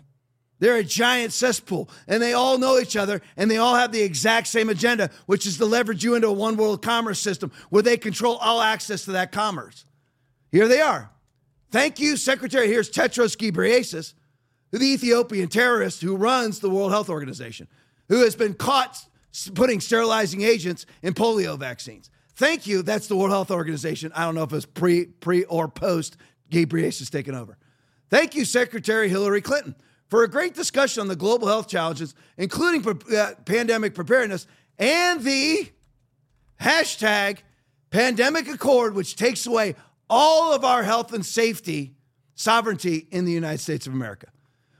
[0.60, 4.02] They're a giant cesspool, and they all know each other, and they all have the
[4.02, 7.84] exact same agenda, which is to leverage you into a one world commerce system where
[7.84, 9.86] they control all access to that commerce.
[10.52, 11.12] Here they are.
[11.72, 12.68] Thank you, Secretary.
[12.68, 14.14] Here's Tedros Ghebreyesus,
[14.72, 17.68] the Ethiopian terrorist who runs the World Health Organization,
[18.08, 19.06] who has been caught
[19.54, 22.10] putting sterilizing agents in polio vaccines.
[22.36, 22.82] Thank you.
[22.82, 24.12] That's the World Health Organization.
[24.16, 26.18] I don't know if it's pre, pre or post
[26.52, 27.58] Ghebreyesus taking over.
[28.10, 29.76] Thank you, Secretary Hillary Clinton,
[30.08, 34.48] for a great discussion on the global health challenges, including pre- uh, pandemic preparedness
[34.80, 35.70] and the
[36.62, 37.40] hashtag
[37.90, 39.76] pandemic accord, which takes away
[40.10, 41.96] all of our health and safety
[42.36, 44.28] sovereignty in the United States of America.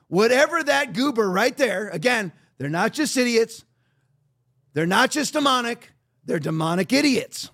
[0.08, 3.66] Whatever that goober right there, again, they're not just idiots,
[4.74, 5.92] they're not just demonic,
[6.26, 7.50] they're demonic idiots.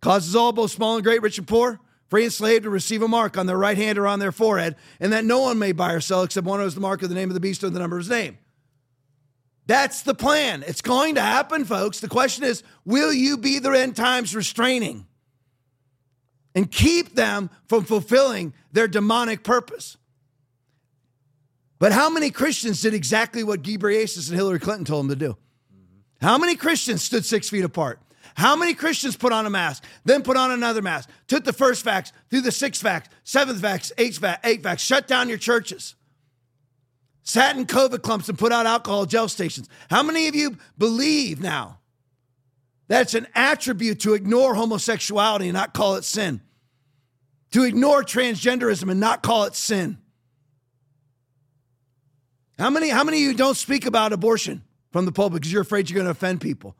[0.00, 3.08] Causes all, both small and great, rich and poor, free and slave, to receive a
[3.08, 5.92] mark on their right hand or on their forehead, and that no one may buy
[5.92, 7.70] or sell except one who has the mark of the name of the beast or
[7.70, 8.38] the number of his name.
[9.66, 10.64] That's the plan.
[10.66, 12.00] It's going to happen, folks.
[12.00, 15.06] The question is will you be the end times restraining
[16.58, 19.96] and keep them from fulfilling their demonic purpose?
[21.78, 25.36] But how many Christians did exactly what Ghebreyesus and Hillary Clinton told them to do?
[26.20, 28.00] How many Christians stood six feet apart?
[28.34, 31.84] How many Christians put on a mask, then put on another mask, took the first
[31.84, 35.94] vax, through the sixth vax, seventh vax, eighth vax, eighth vax, shut down your churches,
[37.22, 39.68] sat in COVID clumps and put out alcohol gel stations?
[39.90, 41.78] How many of you believe now
[42.88, 46.40] that's an attribute to ignore homosexuality and not call it sin?
[47.52, 49.98] To ignore transgenderism and not call it sin?
[52.58, 55.62] How many, how many of you don't speak about abortion from the pulpit because you're
[55.62, 56.76] afraid you're going to offend people?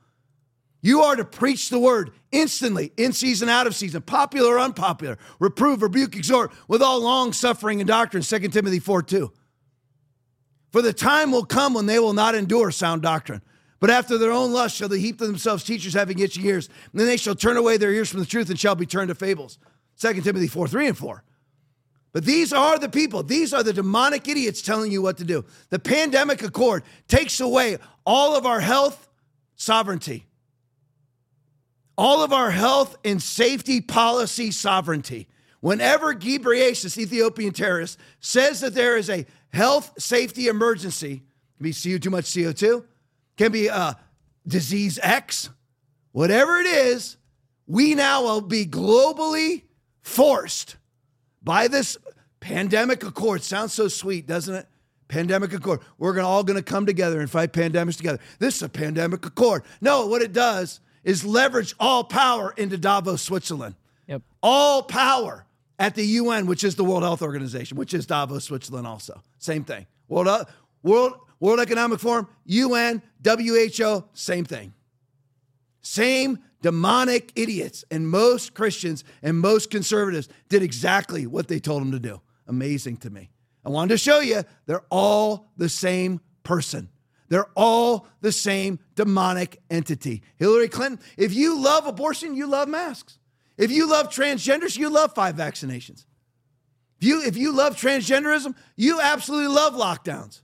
[0.80, 5.18] You are to preach the word instantly, in season, out of season, popular or unpopular,
[5.40, 9.32] reprove, rebuke, exhort, with all long suffering and doctrine, 2 Timothy 4 2.
[10.70, 13.42] For the time will come when they will not endure sound doctrine.
[13.80, 16.68] But after their own lust shall they heap to themselves teachers having itchy ears.
[16.92, 19.08] And then they shall turn away their ears from the truth and shall be turned
[19.08, 19.58] to fables.
[19.98, 21.24] 2 Timothy 4 3 and 4.
[22.12, 25.44] But these are the people, these are the demonic idiots telling you what to do.
[25.70, 29.08] The pandemic accord takes away all of our health
[29.56, 30.26] sovereignty,
[31.96, 35.28] all of our health and safety policy sovereignty.
[35.60, 41.22] Whenever Ghebreyesus, Ethiopian terrorist, says that there is a health safety emergency,
[41.56, 42.84] can be CO, too much CO2,
[43.36, 43.94] can be uh,
[44.46, 45.50] disease X,
[46.12, 47.16] whatever it is,
[47.66, 49.62] we now will be globally
[50.08, 50.76] forced
[51.42, 51.96] by this
[52.40, 53.42] pandemic accord.
[53.42, 54.66] Sounds so sweet, doesn't it?
[55.06, 55.80] Pandemic accord.
[55.98, 58.18] We're gonna, all going to come together and fight pandemics together.
[58.38, 59.62] This is a pandemic accord.
[59.80, 63.74] No, what it does is leverage all power into Davos, Switzerland.
[64.06, 64.22] Yep.
[64.42, 65.46] All power
[65.78, 69.22] at the UN, which is the World Health Organization, which is Davos, Switzerland also.
[69.38, 69.86] Same thing.
[70.08, 70.44] World, uh,
[70.82, 74.74] World, World Economic Forum, UN, WHO, same thing.
[75.82, 77.84] Same demonic idiots.
[77.90, 82.20] And most Christians and most conservatives did exactly what they told them to do.
[82.46, 83.30] Amazing to me.
[83.64, 86.88] I wanted to show you they're all the same person.
[87.28, 90.22] They're all the same demonic entity.
[90.36, 93.18] Hillary Clinton, if you love abortion, you love masks.
[93.58, 96.06] If you love transgenders, you love five vaccinations.
[97.00, 100.40] If you, if you love transgenderism, you absolutely love lockdowns.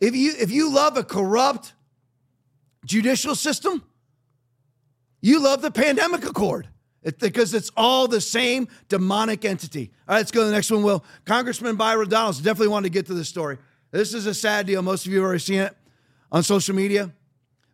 [0.00, 1.74] If you, if you love a corrupt
[2.84, 3.82] judicial system,
[5.24, 6.68] you love the pandemic accord
[7.02, 9.90] it, because it's all the same demonic entity.
[10.06, 11.04] All right, let's go to the next one, Will.
[11.24, 13.56] Congressman Byron Donalds definitely wanted to get to this story.
[13.90, 14.82] This is a sad deal.
[14.82, 15.74] Most of you have already seen it
[16.30, 17.10] on social media.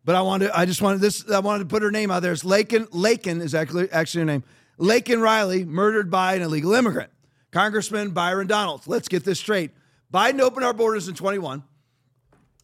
[0.05, 2.32] But I wanted, I just wanted this, I wanted to put her name out there.
[2.32, 4.44] It's Laken, Laken is actually, actually her name.
[4.78, 7.11] Laken Riley, murdered by an illegal immigrant.
[7.51, 8.86] Congressman Byron Donalds.
[8.86, 9.72] Let's get this straight.
[10.12, 11.62] Biden opened our borders in 21.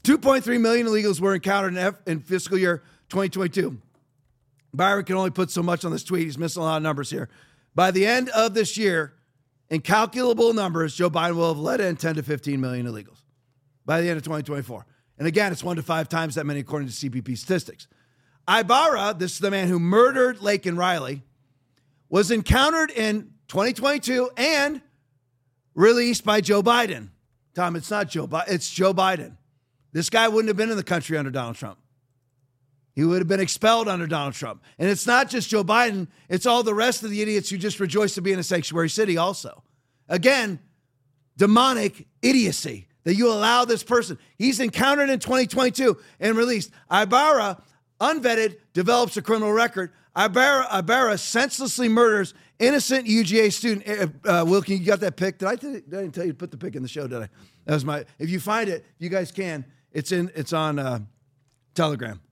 [0.04, 3.80] 2.3 million illegals were encountered in, F, in fiscal year 2022.
[4.76, 6.24] Byron can only put so much on this tweet.
[6.24, 7.28] He's missing a lot of numbers here.
[7.74, 9.14] By the end of this year,
[9.70, 13.22] incalculable numbers, Joe Biden will have let in 10 to 15 million illegals
[13.84, 14.86] by the end of 2024.
[15.18, 17.88] And again, it's one to five times that many according to CBP statistics.
[18.48, 21.22] Ibarra, this is the man who murdered Laken Riley,
[22.08, 24.80] was encountered in 2022 and
[25.74, 27.08] released by Joe Biden.
[27.54, 29.36] Tom, it's not Joe Biden, it's Joe Biden.
[29.92, 31.78] This guy wouldn't have been in the country under Donald Trump.
[32.96, 34.64] He would have been expelled under Donald Trump.
[34.78, 37.78] And it's not just Joe Biden, it's all the rest of the idiots who just
[37.78, 39.62] rejoice to be in a sanctuary city, also.
[40.08, 40.58] Again,
[41.36, 44.18] demonic idiocy that you allow this person.
[44.38, 46.70] He's encountered in 2022 and released.
[46.90, 47.62] Ibarra,
[48.00, 49.92] unvetted, develops a criminal record.
[50.16, 53.86] Ibarra, Ibarra senselessly murders innocent UGA student.
[54.26, 55.36] Uh, uh, Wilkin, you got that pic?
[55.36, 57.06] Did I, t- did I tell you to put the pic in the show?
[57.06, 57.28] Did I?
[57.66, 58.06] That was my.
[58.18, 59.66] If you find it, you guys can.
[59.92, 60.30] It's in.
[60.34, 61.00] It's on uh,
[61.74, 62.22] Telegram.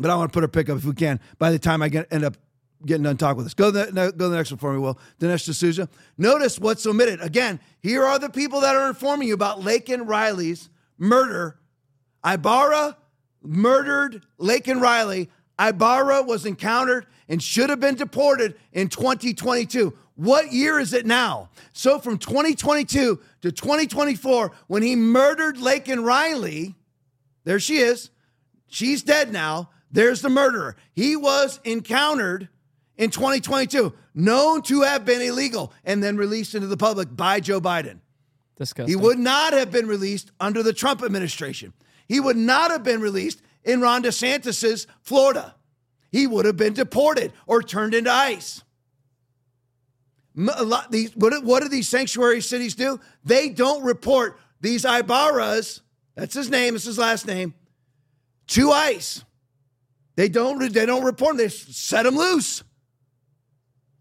[0.00, 1.20] But I want to put her pick up if we can.
[1.38, 2.36] By the time I get end up
[2.86, 4.78] getting done talking with us, go to the, go to the next one for me,
[4.78, 4.98] Will.
[5.20, 5.88] Dinesh D'Souza.
[6.16, 7.20] Notice what's omitted.
[7.20, 11.58] Again, here are the people that are informing you about Laken Riley's murder.
[12.24, 12.96] Ibarra
[13.42, 15.28] murdered Laken Riley.
[15.58, 19.92] Ibarra was encountered and should have been deported in 2022.
[20.14, 21.50] What year is it now?
[21.72, 26.74] So from 2022 to 2024, when he murdered Laken Riley,
[27.44, 28.10] there she is.
[28.68, 29.70] She's dead now.
[29.90, 30.76] There's the murderer.
[30.92, 32.48] He was encountered
[32.96, 37.60] in 2022, known to have been illegal, and then released into the public by Joe
[37.60, 38.00] Biden.
[38.56, 38.92] Disgusting.
[38.92, 41.72] He would not have been released under the Trump administration.
[42.06, 45.54] He would not have been released in Ron DeSantis's Florida.
[46.12, 48.62] He would have been deported or turned into ICE.
[50.54, 53.00] A lot, these, what, what do these sanctuary cities do?
[53.24, 55.80] They don't report these Ibarras,
[56.14, 57.54] that's his name, it's his last name,
[58.48, 59.24] to ICE.
[60.20, 62.62] They don't, they don't report them, they set them loose.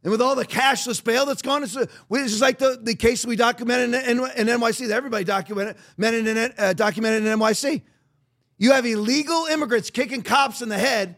[0.03, 3.26] And with all the cashless bail that's gone, it's, it's just like the, the case
[3.26, 7.84] we documented in, in, in NYC that everybody documented, in, uh, documented in NYC.
[8.57, 11.15] You have illegal immigrants kicking cops in the head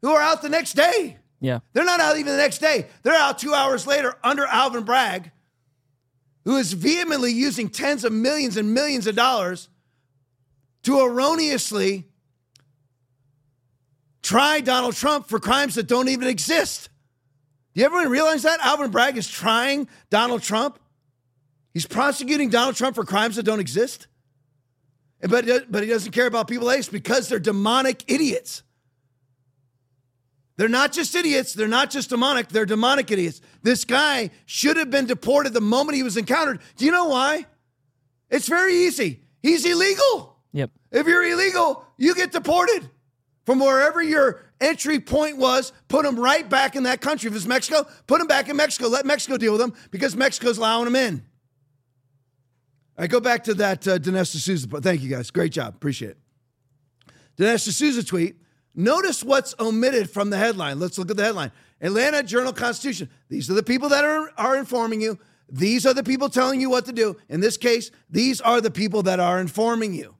[0.00, 1.16] who are out the next day.
[1.40, 1.58] Yeah.
[1.72, 2.86] They're not out even the next day.
[3.02, 5.32] They're out two hours later under Alvin Bragg,
[6.44, 9.68] who is vehemently using tens of millions and millions of dollars
[10.84, 12.06] to erroneously
[14.26, 16.88] try Donald Trump for crimes that don't even exist.
[17.74, 18.58] Do you ever realize that?
[18.60, 20.78] Alvin Bragg is trying Donald Trump.
[21.72, 24.08] He's prosecuting Donald Trump for crimes that don't exist.
[25.20, 28.62] But, but he doesn't care about people this because they're demonic idiots.
[30.56, 31.52] They're not just idiots.
[31.52, 32.48] They're not just demonic.
[32.48, 33.40] They're demonic idiots.
[33.62, 36.60] This guy should have been deported the moment he was encountered.
[36.76, 37.46] Do you know why?
[38.30, 39.20] It's very easy.
[39.42, 40.38] He's illegal.
[40.52, 40.70] Yep.
[40.90, 42.90] If you're illegal, you get deported
[43.46, 45.72] from wherever your entry point was.
[45.88, 47.30] Put them right back in that country.
[47.30, 48.88] If it's Mexico, put them back in Mexico.
[48.88, 51.24] Let Mexico deal with them because Mexico's allowing them in.
[52.98, 54.66] Right, go back to that uh, Dinesh D'Souza.
[54.80, 55.30] Thank you guys.
[55.30, 55.74] Great job.
[55.74, 56.18] Appreciate it.
[57.38, 58.36] Dinesh D'Souza tweet.
[58.74, 60.78] Notice what's omitted from the headline.
[60.78, 61.52] Let's look at the headline.
[61.80, 63.08] Atlanta Journal Constitution.
[63.28, 65.18] These are the people that are, are informing you.
[65.48, 67.16] These are the people telling you what to do.
[67.28, 70.14] In this case, these are the people that are informing you.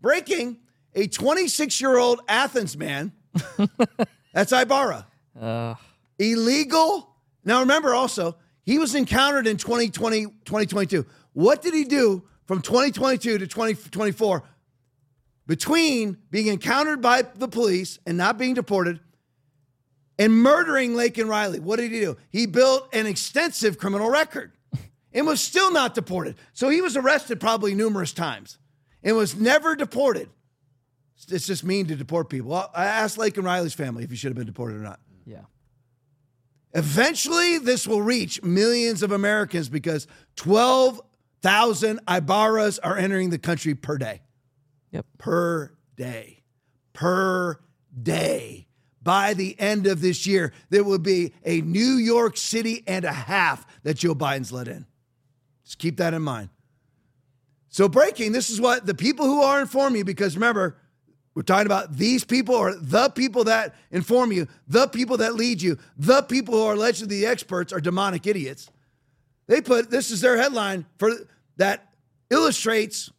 [0.00, 0.58] Breaking
[0.98, 3.12] a 26 year old Athens man.
[4.32, 5.06] that's Ibarra.
[5.40, 5.74] Uh,
[6.18, 7.08] Illegal.
[7.44, 11.06] Now, remember also, he was encountered in 2020, 2022.
[11.34, 14.42] What did he do from 2022 to 2024
[15.46, 18.98] between being encountered by the police and not being deported
[20.18, 21.60] and murdering Laken Riley?
[21.60, 22.16] What did he do?
[22.30, 24.50] He built an extensive criminal record
[25.12, 26.34] and was still not deported.
[26.54, 28.58] So he was arrested probably numerous times
[29.04, 30.28] and was never deported.
[31.30, 32.54] It's just mean to deport people.
[32.54, 35.00] I asked Laken Riley's family if he should have been deported or not.
[35.26, 35.42] Yeah.
[36.74, 40.06] Eventually, this will reach millions of Americans because
[40.36, 44.20] 12,000 Ibarras are entering the country per day.
[44.92, 45.06] Yep.
[45.18, 46.42] Per day.
[46.92, 47.58] Per
[48.00, 48.66] day.
[49.02, 53.12] By the end of this year, there will be a New York City and a
[53.12, 54.86] half that Joe Biden's let in.
[55.64, 56.50] Just keep that in mind.
[57.70, 60.78] So, breaking, this is what the people who are informing you, because remember,
[61.38, 65.62] we're talking about these people or the people that inform you, the people that lead
[65.62, 68.68] you, the people who are allegedly the experts are demonic idiots.
[69.46, 71.12] They put this is their headline for
[71.56, 71.92] that
[72.28, 73.12] illustrates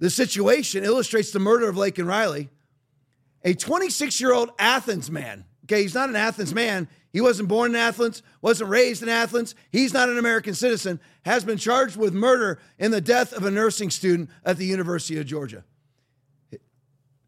[0.00, 2.48] the situation, illustrates the murder of Laken Riley.
[3.44, 5.44] A 26 year old Athens man.
[5.66, 6.88] Okay, he's not an Athens man.
[7.12, 9.54] He wasn't born in Athens, wasn't raised in Athens.
[9.70, 13.52] He's not an American citizen, has been charged with murder in the death of a
[13.52, 15.62] nursing student at the University of Georgia.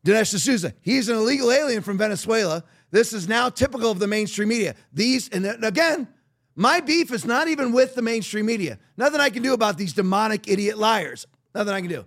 [0.08, 2.64] Dinesh D'Souza, he's an illegal alien from Venezuela.
[2.90, 4.74] This is now typical of the mainstream media.
[4.90, 6.08] These, and again,
[6.56, 8.78] my beef is not even with the mainstream media.
[8.96, 11.26] Nothing I can do about these demonic idiot liars.
[11.54, 12.06] Nothing I can do.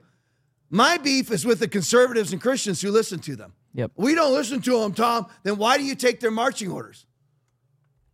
[0.72, 3.54] My beef is with the conservatives and Christians who listen to them.
[3.76, 3.91] Yep.
[3.95, 5.28] We don't listen to them, Tom.
[5.43, 7.06] Then why do you take their marching orders?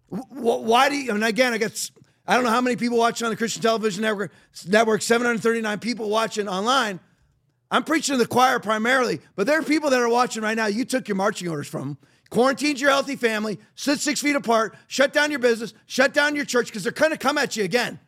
[0.09, 1.13] Why do you?
[1.13, 1.91] And again, I guess
[2.27, 4.31] I don't know how many people watching on the Christian Television Network.
[4.67, 6.99] Network 739 people watching online.
[7.69, 10.67] I'm preaching to the choir primarily, but there are people that are watching right now.
[10.67, 11.97] You took your marching orders from them,
[12.29, 16.45] quarantined your healthy family, sit six feet apart, shut down your business, shut down your
[16.45, 17.99] church because they're going to come at you again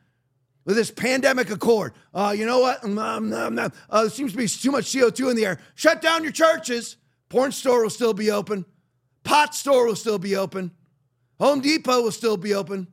[0.65, 1.93] with this pandemic accord.
[2.13, 2.83] Uh, you know what?
[2.83, 5.59] Um, um, uh, there seems to be too much CO2 in the air.
[5.75, 6.95] Shut down your churches.
[7.27, 8.65] Porn store will still be open.
[9.23, 10.71] Pot store will still be open.
[11.39, 12.87] Home Depot will still be open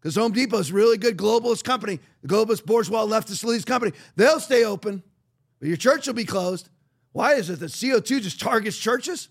[0.00, 3.92] because Home Depot is a really good globalist company, the globalist bourgeois leftist elite company.
[4.16, 5.02] They'll stay open.
[5.60, 6.68] But your church will be closed.
[7.12, 9.28] Why is it that CO2 just targets churches?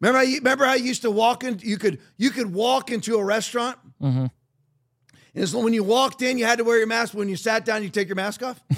[0.00, 1.58] Remember, how you, remember how you used to walk in?
[1.62, 4.26] You could you could walk into a restaurant, mm-hmm.
[5.34, 7.14] and when you walked in, you had to wear your mask.
[7.14, 8.62] When you sat down, you take your mask off.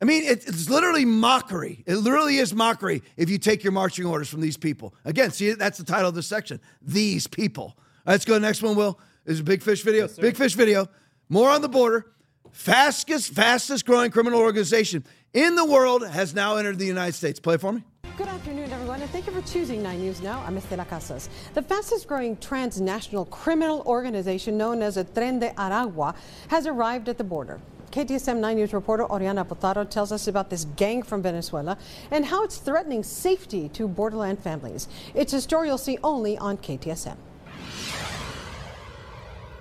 [0.00, 1.82] I mean, it, it's literally mockery.
[1.86, 4.94] It literally is mockery if you take your marching orders from these people.
[5.04, 6.60] Again, see, that's the title of this section.
[6.80, 7.76] These people.
[8.06, 8.98] let's go to the next one, Will.
[9.24, 10.02] This is a big fish video.
[10.02, 10.88] Yes, big fish video.
[11.28, 12.12] More on the border
[12.52, 17.40] fastest, fastest growing criminal organization in the world has now entered the United States.
[17.40, 17.82] Play for me.
[18.16, 20.42] Good afternoon, everyone, and thank you for choosing 9 News Now.
[20.44, 21.28] I'm Estela Casas.
[21.54, 26.16] The fastest growing transnational criminal organization known as the Tren de Aragua
[26.48, 27.60] has arrived at the border.
[27.92, 31.78] KTSM 9 News reporter Oriana Potaro tells us about this gang from Venezuela
[32.10, 34.88] and how it's threatening safety to borderland families.
[35.14, 37.16] It's a story you'll see only on KTSM.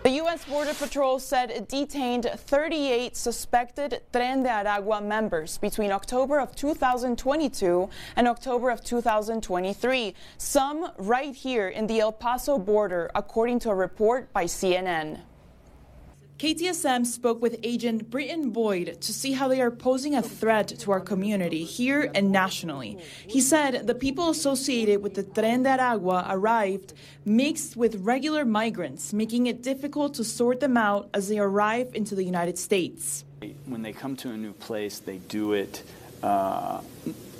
[0.07, 0.45] The U.S.
[0.45, 7.89] Border Patrol said it detained 38 suspected Tren de Aragua members between October of 2022
[8.15, 13.75] and October of 2023, some right here in the El Paso border, according to a
[13.75, 15.19] report by CNN.
[16.37, 20.91] KTSM spoke with agent Britton Boyd to see how they are posing a threat to
[20.91, 22.99] our community here and nationally.
[23.25, 26.93] He said the people associated with the Tren de Aragua arrived
[27.25, 32.13] mixed with regular migrants, making it difficult to sort them out as they arrive into
[32.13, 33.25] the United States.
[33.65, 35.81] When they come to a new place, they do it.
[36.21, 36.81] Uh,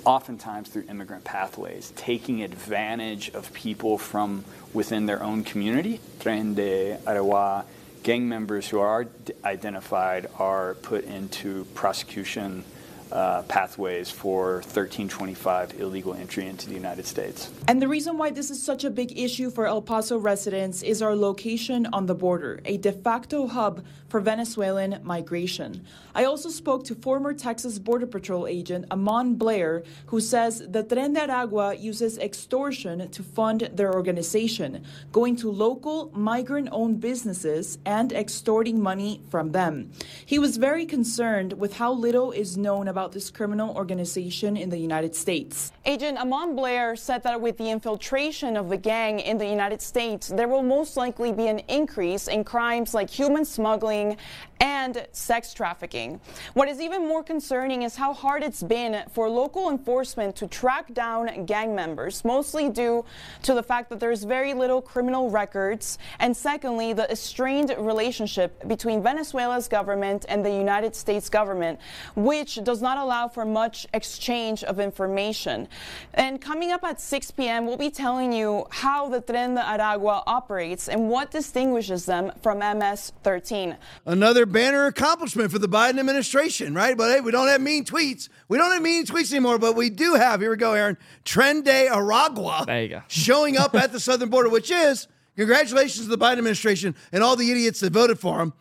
[0.04, 6.00] oftentimes through immigrant pathways, taking advantage of people from within their own community.
[6.18, 7.64] Tren de Aragua
[8.08, 9.06] gang members who are
[9.44, 12.64] identified are put into prosecution
[13.12, 17.50] uh, pathways for 1325 illegal entry into the United States.
[17.66, 21.02] And the reason why this is such a big issue for El Paso residents is
[21.02, 25.84] our location on the border, a de facto hub for Venezuelan migration.
[26.14, 31.14] I also spoke to former Texas Border Patrol agent Amon Blair, who says the Tren
[31.14, 38.12] de Aragua uses extortion to fund their organization, going to local migrant owned businesses and
[38.12, 39.90] extorting money from them.
[40.24, 44.76] He was very concerned with how little is known about this criminal organization in the
[44.76, 45.72] United States.
[45.84, 50.28] Agent Amon Blair said that with the infiltration of the gang in the United States,
[50.28, 54.16] there will most likely be an increase in crimes like human smuggling
[54.60, 56.20] and sex trafficking.
[56.54, 60.92] What is even more concerning is how hard it's been for local enforcement to track
[60.94, 63.04] down gang members, mostly due
[63.42, 69.02] to the fact that there's very little criminal records, and secondly, the strained relationship between
[69.02, 71.78] Venezuela's government and the United States government,
[72.16, 75.68] which does not allow for much exchange of information.
[76.14, 80.22] And coming up at 6 p.m., we'll be telling you how the Tren de Aragua
[80.26, 83.76] operates and what distinguishes them from MS 13.
[84.06, 86.96] Another banner accomplishment for the Biden administration, right?
[86.96, 88.28] But hey, we don't have mean tweets.
[88.48, 91.64] We don't have mean tweets anymore, but we do have, here we go, Aaron, Tren
[91.64, 93.02] de Aragua There you go.
[93.08, 97.36] showing up at the southern border, which is, congratulations to the Biden administration and all
[97.36, 98.52] the idiots that voted for him,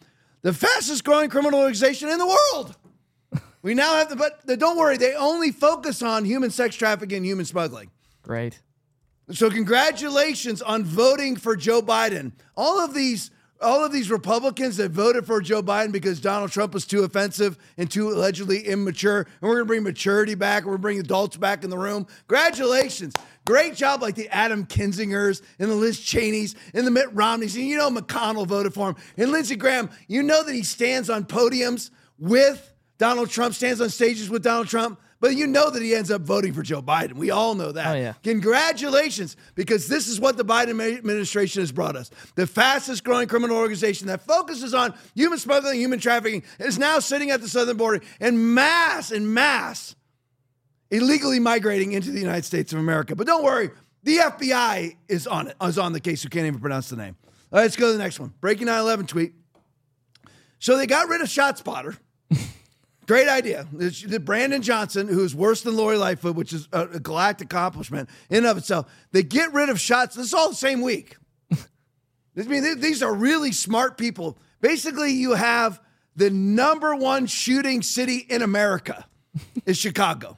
[0.42, 2.76] the fastest growing criminal organization in the world.
[3.68, 7.26] We now have the, but don't worry, they only focus on human sex trafficking and
[7.26, 7.92] human smuggling.
[8.22, 8.62] Great.
[9.32, 12.32] So congratulations on voting for Joe Biden.
[12.56, 16.74] All of these all of these Republicans that voted for Joe Biden because Donald Trump
[16.74, 20.74] was too offensive and too allegedly immature, and we're going to bring maturity back, we're
[20.74, 22.08] going to bring adults back in the room.
[22.30, 23.16] Congratulations.
[23.46, 27.58] Great job, like the Adam Kinzingers and the Liz Cheneys and the Mitt Romneys.
[27.58, 28.96] And you know McConnell voted for him.
[29.18, 33.90] And Lindsey Graham, you know that he stands on podiums with Donald Trump, stands on
[33.90, 35.00] stages with Donald Trump.
[35.20, 37.14] But you know that he ends up voting for Joe Biden.
[37.14, 37.88] We all know that.
[37.88, 38.14] Oh, yeah.
[38.24, 42.12] Congratulations, because this is what the Biden administration has brought us.
[42.36, 47.32] The fastest growing criminal organization that focuses on human smuggling, human trafficking, is now sitting
[47.32, 49.96] at the southern border in mass, in mass,
[50.92, 53.16] illegally migrating into the United States of America.
[53.16, 53.72] But don't worry,
[54.04, 57.16] the FBI is on it, is on the case You can't even pronounce the name.
[57.52, 58.34] All right, let's go to the next one.
[58.40, 59.34] Breaking 9 11 tweet.
[60.60, 61.98] So they got rid of ShotSpotter.
[63.08, 63.66] Great idea.
[64.22, 68.58] Brandon Johnson, who's worse than Lori Lightfoot, which is a, galactic accomplishment in and of
[68.58, 68.92] itself.
[69.14, 70.16] They get rid of shots.
[70.16, 71.16] This is all the same week.
[71.52, 74.38] I mean, th- these are really smart people.
[74.60, 75.80] Basically, you have
[76.18, 79.06] the number one shooting city in America
[79.66, 80.38] is Chicago.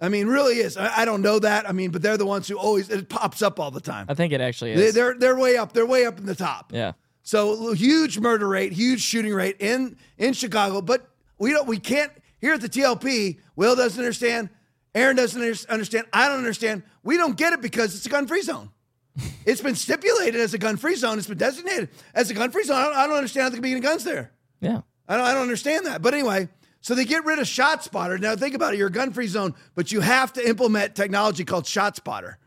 [0.00, 0.76] I mean, really is.
[0.76, 1.68] I, don't know that.
[1.68, 4.06] I mean, but they're the ones who always it pops up all the time.
[4.08, 4.94] I think it actually They, is.
[4.94, 5.72] they're they're way up.
[5.74, 6.72] They're way up in the top.
[6.72, 6.92] yeah.
[7.22, 10.80] So huge murder rate, huge shooting rate in in Chicago.
[10.80, 11.06] But
[11.40, 13.40] we don't, we can't here at the TLP.
[13.56, 14.50] Will doesn't understand.
[14.94, 16.06] Aaron doesn't understand.
[16.12, 16.84] I don't understand.
[17.02, 18.70] We don't get it because it's a gun free zone.
[19.46, 21.18] it's been stipulated as a gun free zone.
[21.18, 22.76] It's been designated as a gun free zone.
[22.76, 24.32] I don't, I don't understand how there can be any guns there.
[24.60, 24.82] Yeah.
[25.08, 26.02] I don't, I don't understand that.
[26.02, 26.48] But anyway,
[26.82, 28.18] so they get rid of Shot Spotter.
[28.18, 28.76] Now think about it.
[28.78, 32.38] You're a gun free zone, but you have to implement technology called Shot Spotter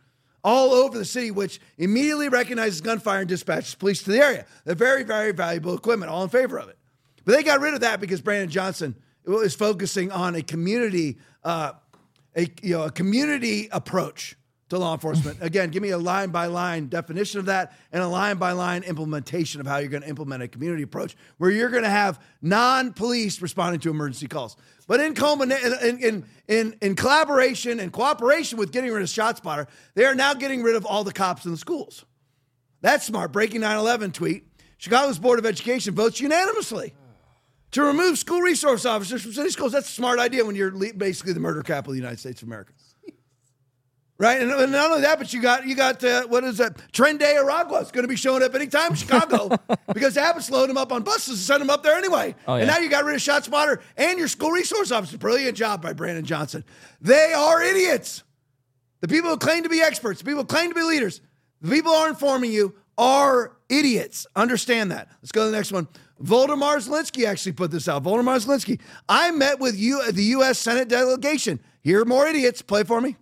[0.44, 4.46] all over the city, which immediately recognizes gunfire and dispatches police to the area.
[4.66, 6.78] They're very, very valuable equipment, all in favor of it.
[7.26, 8.96] But they got rid of that because Brandon Johnson
[9.26, 11.74] is focusing on a community, uh,
[12.36, 14.36] a you know, a community approach
[14.70, 15.38] to law enforcement.
[15.42, 18.84] Again, give me a line by line definition of that and a line by line
[18.84, 22.20] implementation of how you're going to implement a community approach where you're going to have
[22.42, 24.58] non police responding to emergency calls.
[24.86, 29.68] But in, combina- in, in, in, in collaboration and cooperation with getting rid of ShotSpotter,
[29.96, 32.04] they are now getting rid of all the cops in the schools.
[32.82, 33.32] That's smart.
[33.32, 34.46] Breaking 9 11 tweet
[34.78, 36.94] Chicago's Board of Education votes unanimously
[37.74, 39.72] to remove school resource officers from city schools.
[39.72, 42.48] That's a smart idea when you're basically the murder capital of the United States of
[42.48, 42.74] America.
[44.20, 46.78] Right, and, and not only that, but you got you got uh, what is that?
[46.94, 49.50] Tren de Aragua is going to be showing up anytime in Chicago
[49.94, 52.36] because Abbott's loading them up on buses and send them up there anyway.
[52.48, 55.18] Oh, And now you got rid of Shot Spotter and your school resource officer.
[55.18, 56.64] Brilliant job by Brandon Johnson.
[57.02, 58.24] They are idiots.
[59.02, 61.20] The people who claim to be experts, the people who claim to be leaders,
[61.60, 64.28] the people who are informing you are idiots.
[64.36, 65.10] Understand that.
[65.22, 65.88] Let's go to the next one.
[66.22, 68.04] Voldemar Zelensky actually put this out.
[68.04, 68.80] Voldemar Zelensky.
[69.08, 70.60] I met with you the U.S.
[70.60, 71.60] Senate delegation.
[71.82, 72.62] Here are more idiots.
[72.62, 73.18] Play for me.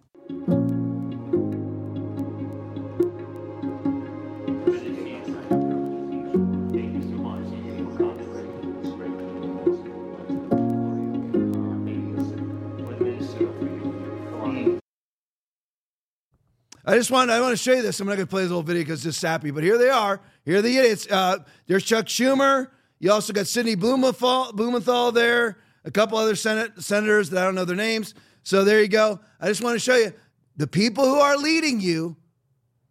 [16.84, 18.00] I just want I want to show you this.
[18.00, 19.90] I'm not going to play this whole video because it's just sappy, but here they
[19.90, 20.20] are.
[20.44, 21.08] Here are the idiots.
[21.10, 21.38] Uh,
[21.68, 22.68] there's Chuck Schumer.
[23.02, 25.58] You also got Sidney Blumenthal, Blumenthal there.
[25.84, 28.14] A couple other Senate senators that I don't know their names.
[28.44, 29.20] So there you go.
[29.40, 30.14] I just want to show you
[30.56, 32.16] the people who are leading you,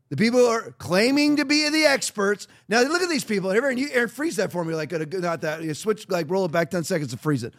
[0.09, 2.49] the people who are claiming to be the experts.
[2.69, 3.53] Now look at these people.
[3.53, 4.75] Aaron, you Aaron, freeze that for me.
[4.75, 5.63] Like not that.
[5.63, 7.55] You switch like roll it back ten seconds to freeze it.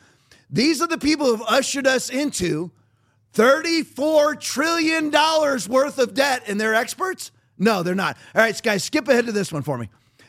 [0.49, 2.71] These are the people who've ushered us into
[3.33, 7.31] $34 trillion worth of debt, and they're experts?
[7.57, 8.17] No, they're not.
[8.35, 9.87] All right, guys, skip ahead to this one for me.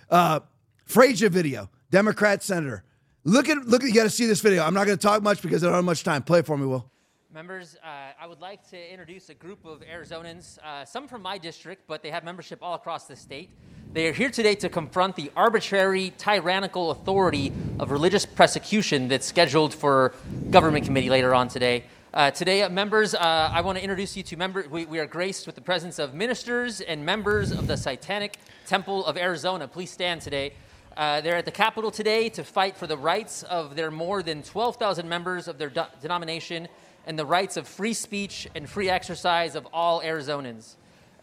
[0.09, 0.39] Uh,
[0.85, 2.83] Frazier video, Democrat senator.
[3.23, 4.65] Look at, look at, you got to see this video.
[4.65, 6.23] I'm not going to talk much because I don't have much time.
[6.23, 6.91] Play it for me, Will.
[7.33, 11.37] Members, uh, I would like to introduce a group of Arizonans, uh, some from my
[11.37, 13.51] district, but they have membership all across the state.
[13.93, 19.75] They are here today to confront the arbitrary, tyrannical authority of religious persecution that's scheduled
[19.75, 20.15] for
[20.51, 21.85] government committee later on today.
[22.15, 23.19] Uh, today, uh, members, uh,
[23.53, 24.67] I want to introduce you to members.
[24.69, 29.05] We, we are graced with the presence of ministers and members of the Satanic Temple
[29.05, 29.69] of Arizona.
[29.69, 30.55] Please stand today.
[30.97, 34.43] Uh, they're at the Capitol today to fight for the rights of their more than
[34.43, 36.69] 12,000 members of their do- denomination
[37.07, 40.77] and the rights of free speech and free exercise of all Arizonans.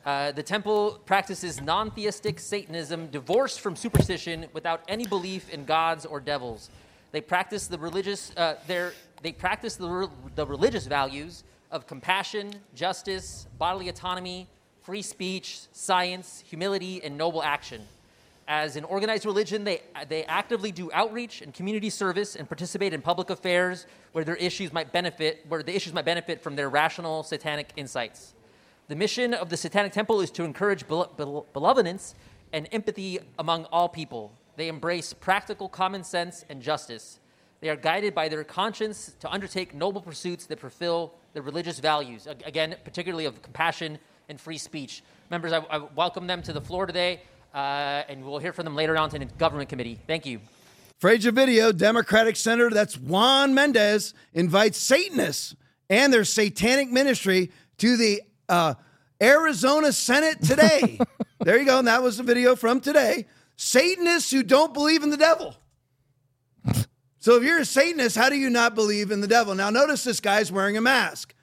[0.06, 6.06] Uh, the temple practices non theistic Satanism divorced from superstition without any belief in gods
[6.06, 6.70] or devils.
[7.12, 8.56] They practice the religious, uh,
[9.22, 14.48] they practice the, re- the religious values of compassion, justice, bodily autonomy,
[14.82, 17.86] free speech, science, humility, and noble action.
[18.50, 23.02] As an organized religion, they, they actively do outreach and community service and participate in
[23.02, 27.22] public affairs where their issues might benefit, where the issues might benefit from their rational
[27.22, 28.34] satanic insights.
[28.88, 32.16] The mission of the Satanic Temple is to encourage benevolence
[32.52, 34.34] and empathy among all people.
[34.56, 37.20] They embrace practical common sense and justice.
[37.62, 42.28] They are guided by their conscience to undertake noble pursuits that fulfill their religious values,
[42.44, 45.04] again, particularly of compassion and free speech.
[45.30, 47.22] Members, I, I welcome them to the floor today
[47.54, 50.00] uh, and we'll hear from them later on in the government committee.
[50.08, 50.40] Thank you.
[51.00, 55.56] Frazier Video, Democratic Senator, that's Juan Mendez, invites Satanists
[55.90, 58.74] and their satanic ministry to the uh,
[59.22, 61.00] Arizona Senate today.
[61.40, 61.80] there you go.
[61.80, 63.26] And that was the video from today.
[63.56, 65.56] Satanists who don't believe in the devil.
[67.20, 69.56] So if you're a Satanist, how do you not believe in the devil?
[69.56, 71.34] Now notice this guy's wearing a mask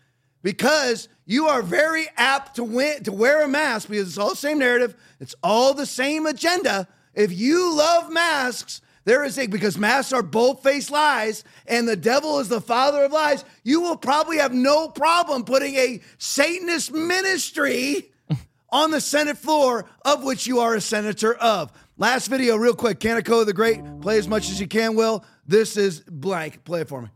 [0.46, 4.36] because you are very apt to win, to wear a mask because it's all the
[4.36, 6.86] same narrative, it's all the same agenda.
[7.14, 11.96] If you love masks, there is a because masks are both face lies and the
[11.96, 13.44] devil is the father of lies.
[13.64, 18.12] You will probably have no problem putting a Satanist ministry
[18.70, 21.72] on the Senate floor of which you are a senator of.
[21.98, 23.00] Last video, real quick.
[23.00, 25.24] Kanekoa the Great, play as much as you can, Will.
[25.44, 26.62] This is blank.
[26.62, 27.08] Play it for me.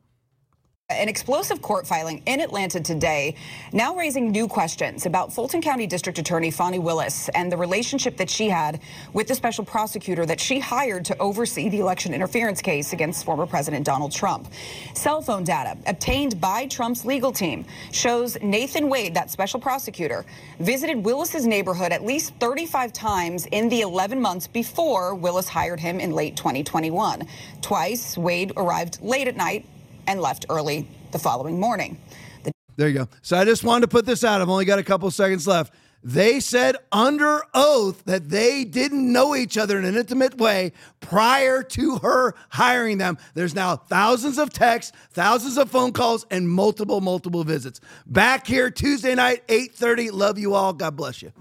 [0.90, 3.36] An explosive court filing in Atlanta today,
[3.72, 8.28] now raising new questions about Fulton County District Attorney Fani Willis and the relationship that
[8.28, 8.80] she had
[9.12, 13.46] with the special prosecutor that she hired to oversee the election interference case against former
[13.46, 14.48] President Donald Trump.
[14.92, 20.24] Cell phone data obtained by Trump's legal team shows Nathan Wade, that special prosecutor,
[20.58, 26.00] visited Willis's neighborhood at least 35 times in the 11 months before Willis hired him
[26.00, 27.28] in late 2021.
[27.62, 29.64] Twice, Wade arrived late at night
[30.10, 31.96] and left early the following morning.
[32.42, 33.08] The- there you go.
[33.22, 34.42] So I just wanted to put this out.
[34.42, 35.72] I've only got a couple seconds left.
[36.02, 41.62] They said under oath that they didn't know each other in an intimate way prior
[41.62, 43.18] to her hiring them.
[43.34, 47.80] There's now thousands of texts, thousands of phone calls, and multiple, multiple visits.
[48.06, 50.10] Back here Tuesday night, 8:30.
[50.10, 50.72] Love you all.
[50.72, 51.32] God bless you.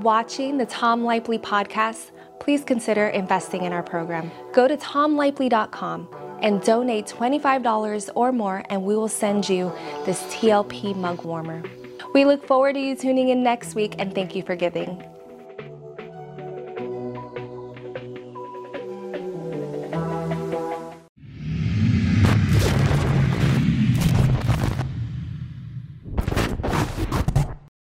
[0.00, 4.30] Watching the Tom Laipply podcast, please consider investing in our program.
[4.54, 6.08] Go to tomlaipply.com
[6.40, 9.70] and donate $25 or more, and we will send you
[10.06, 11.62] this TLP mug warmer.
[12.14, 15.04] We look forward to you tuning in next week, and thank you for giving.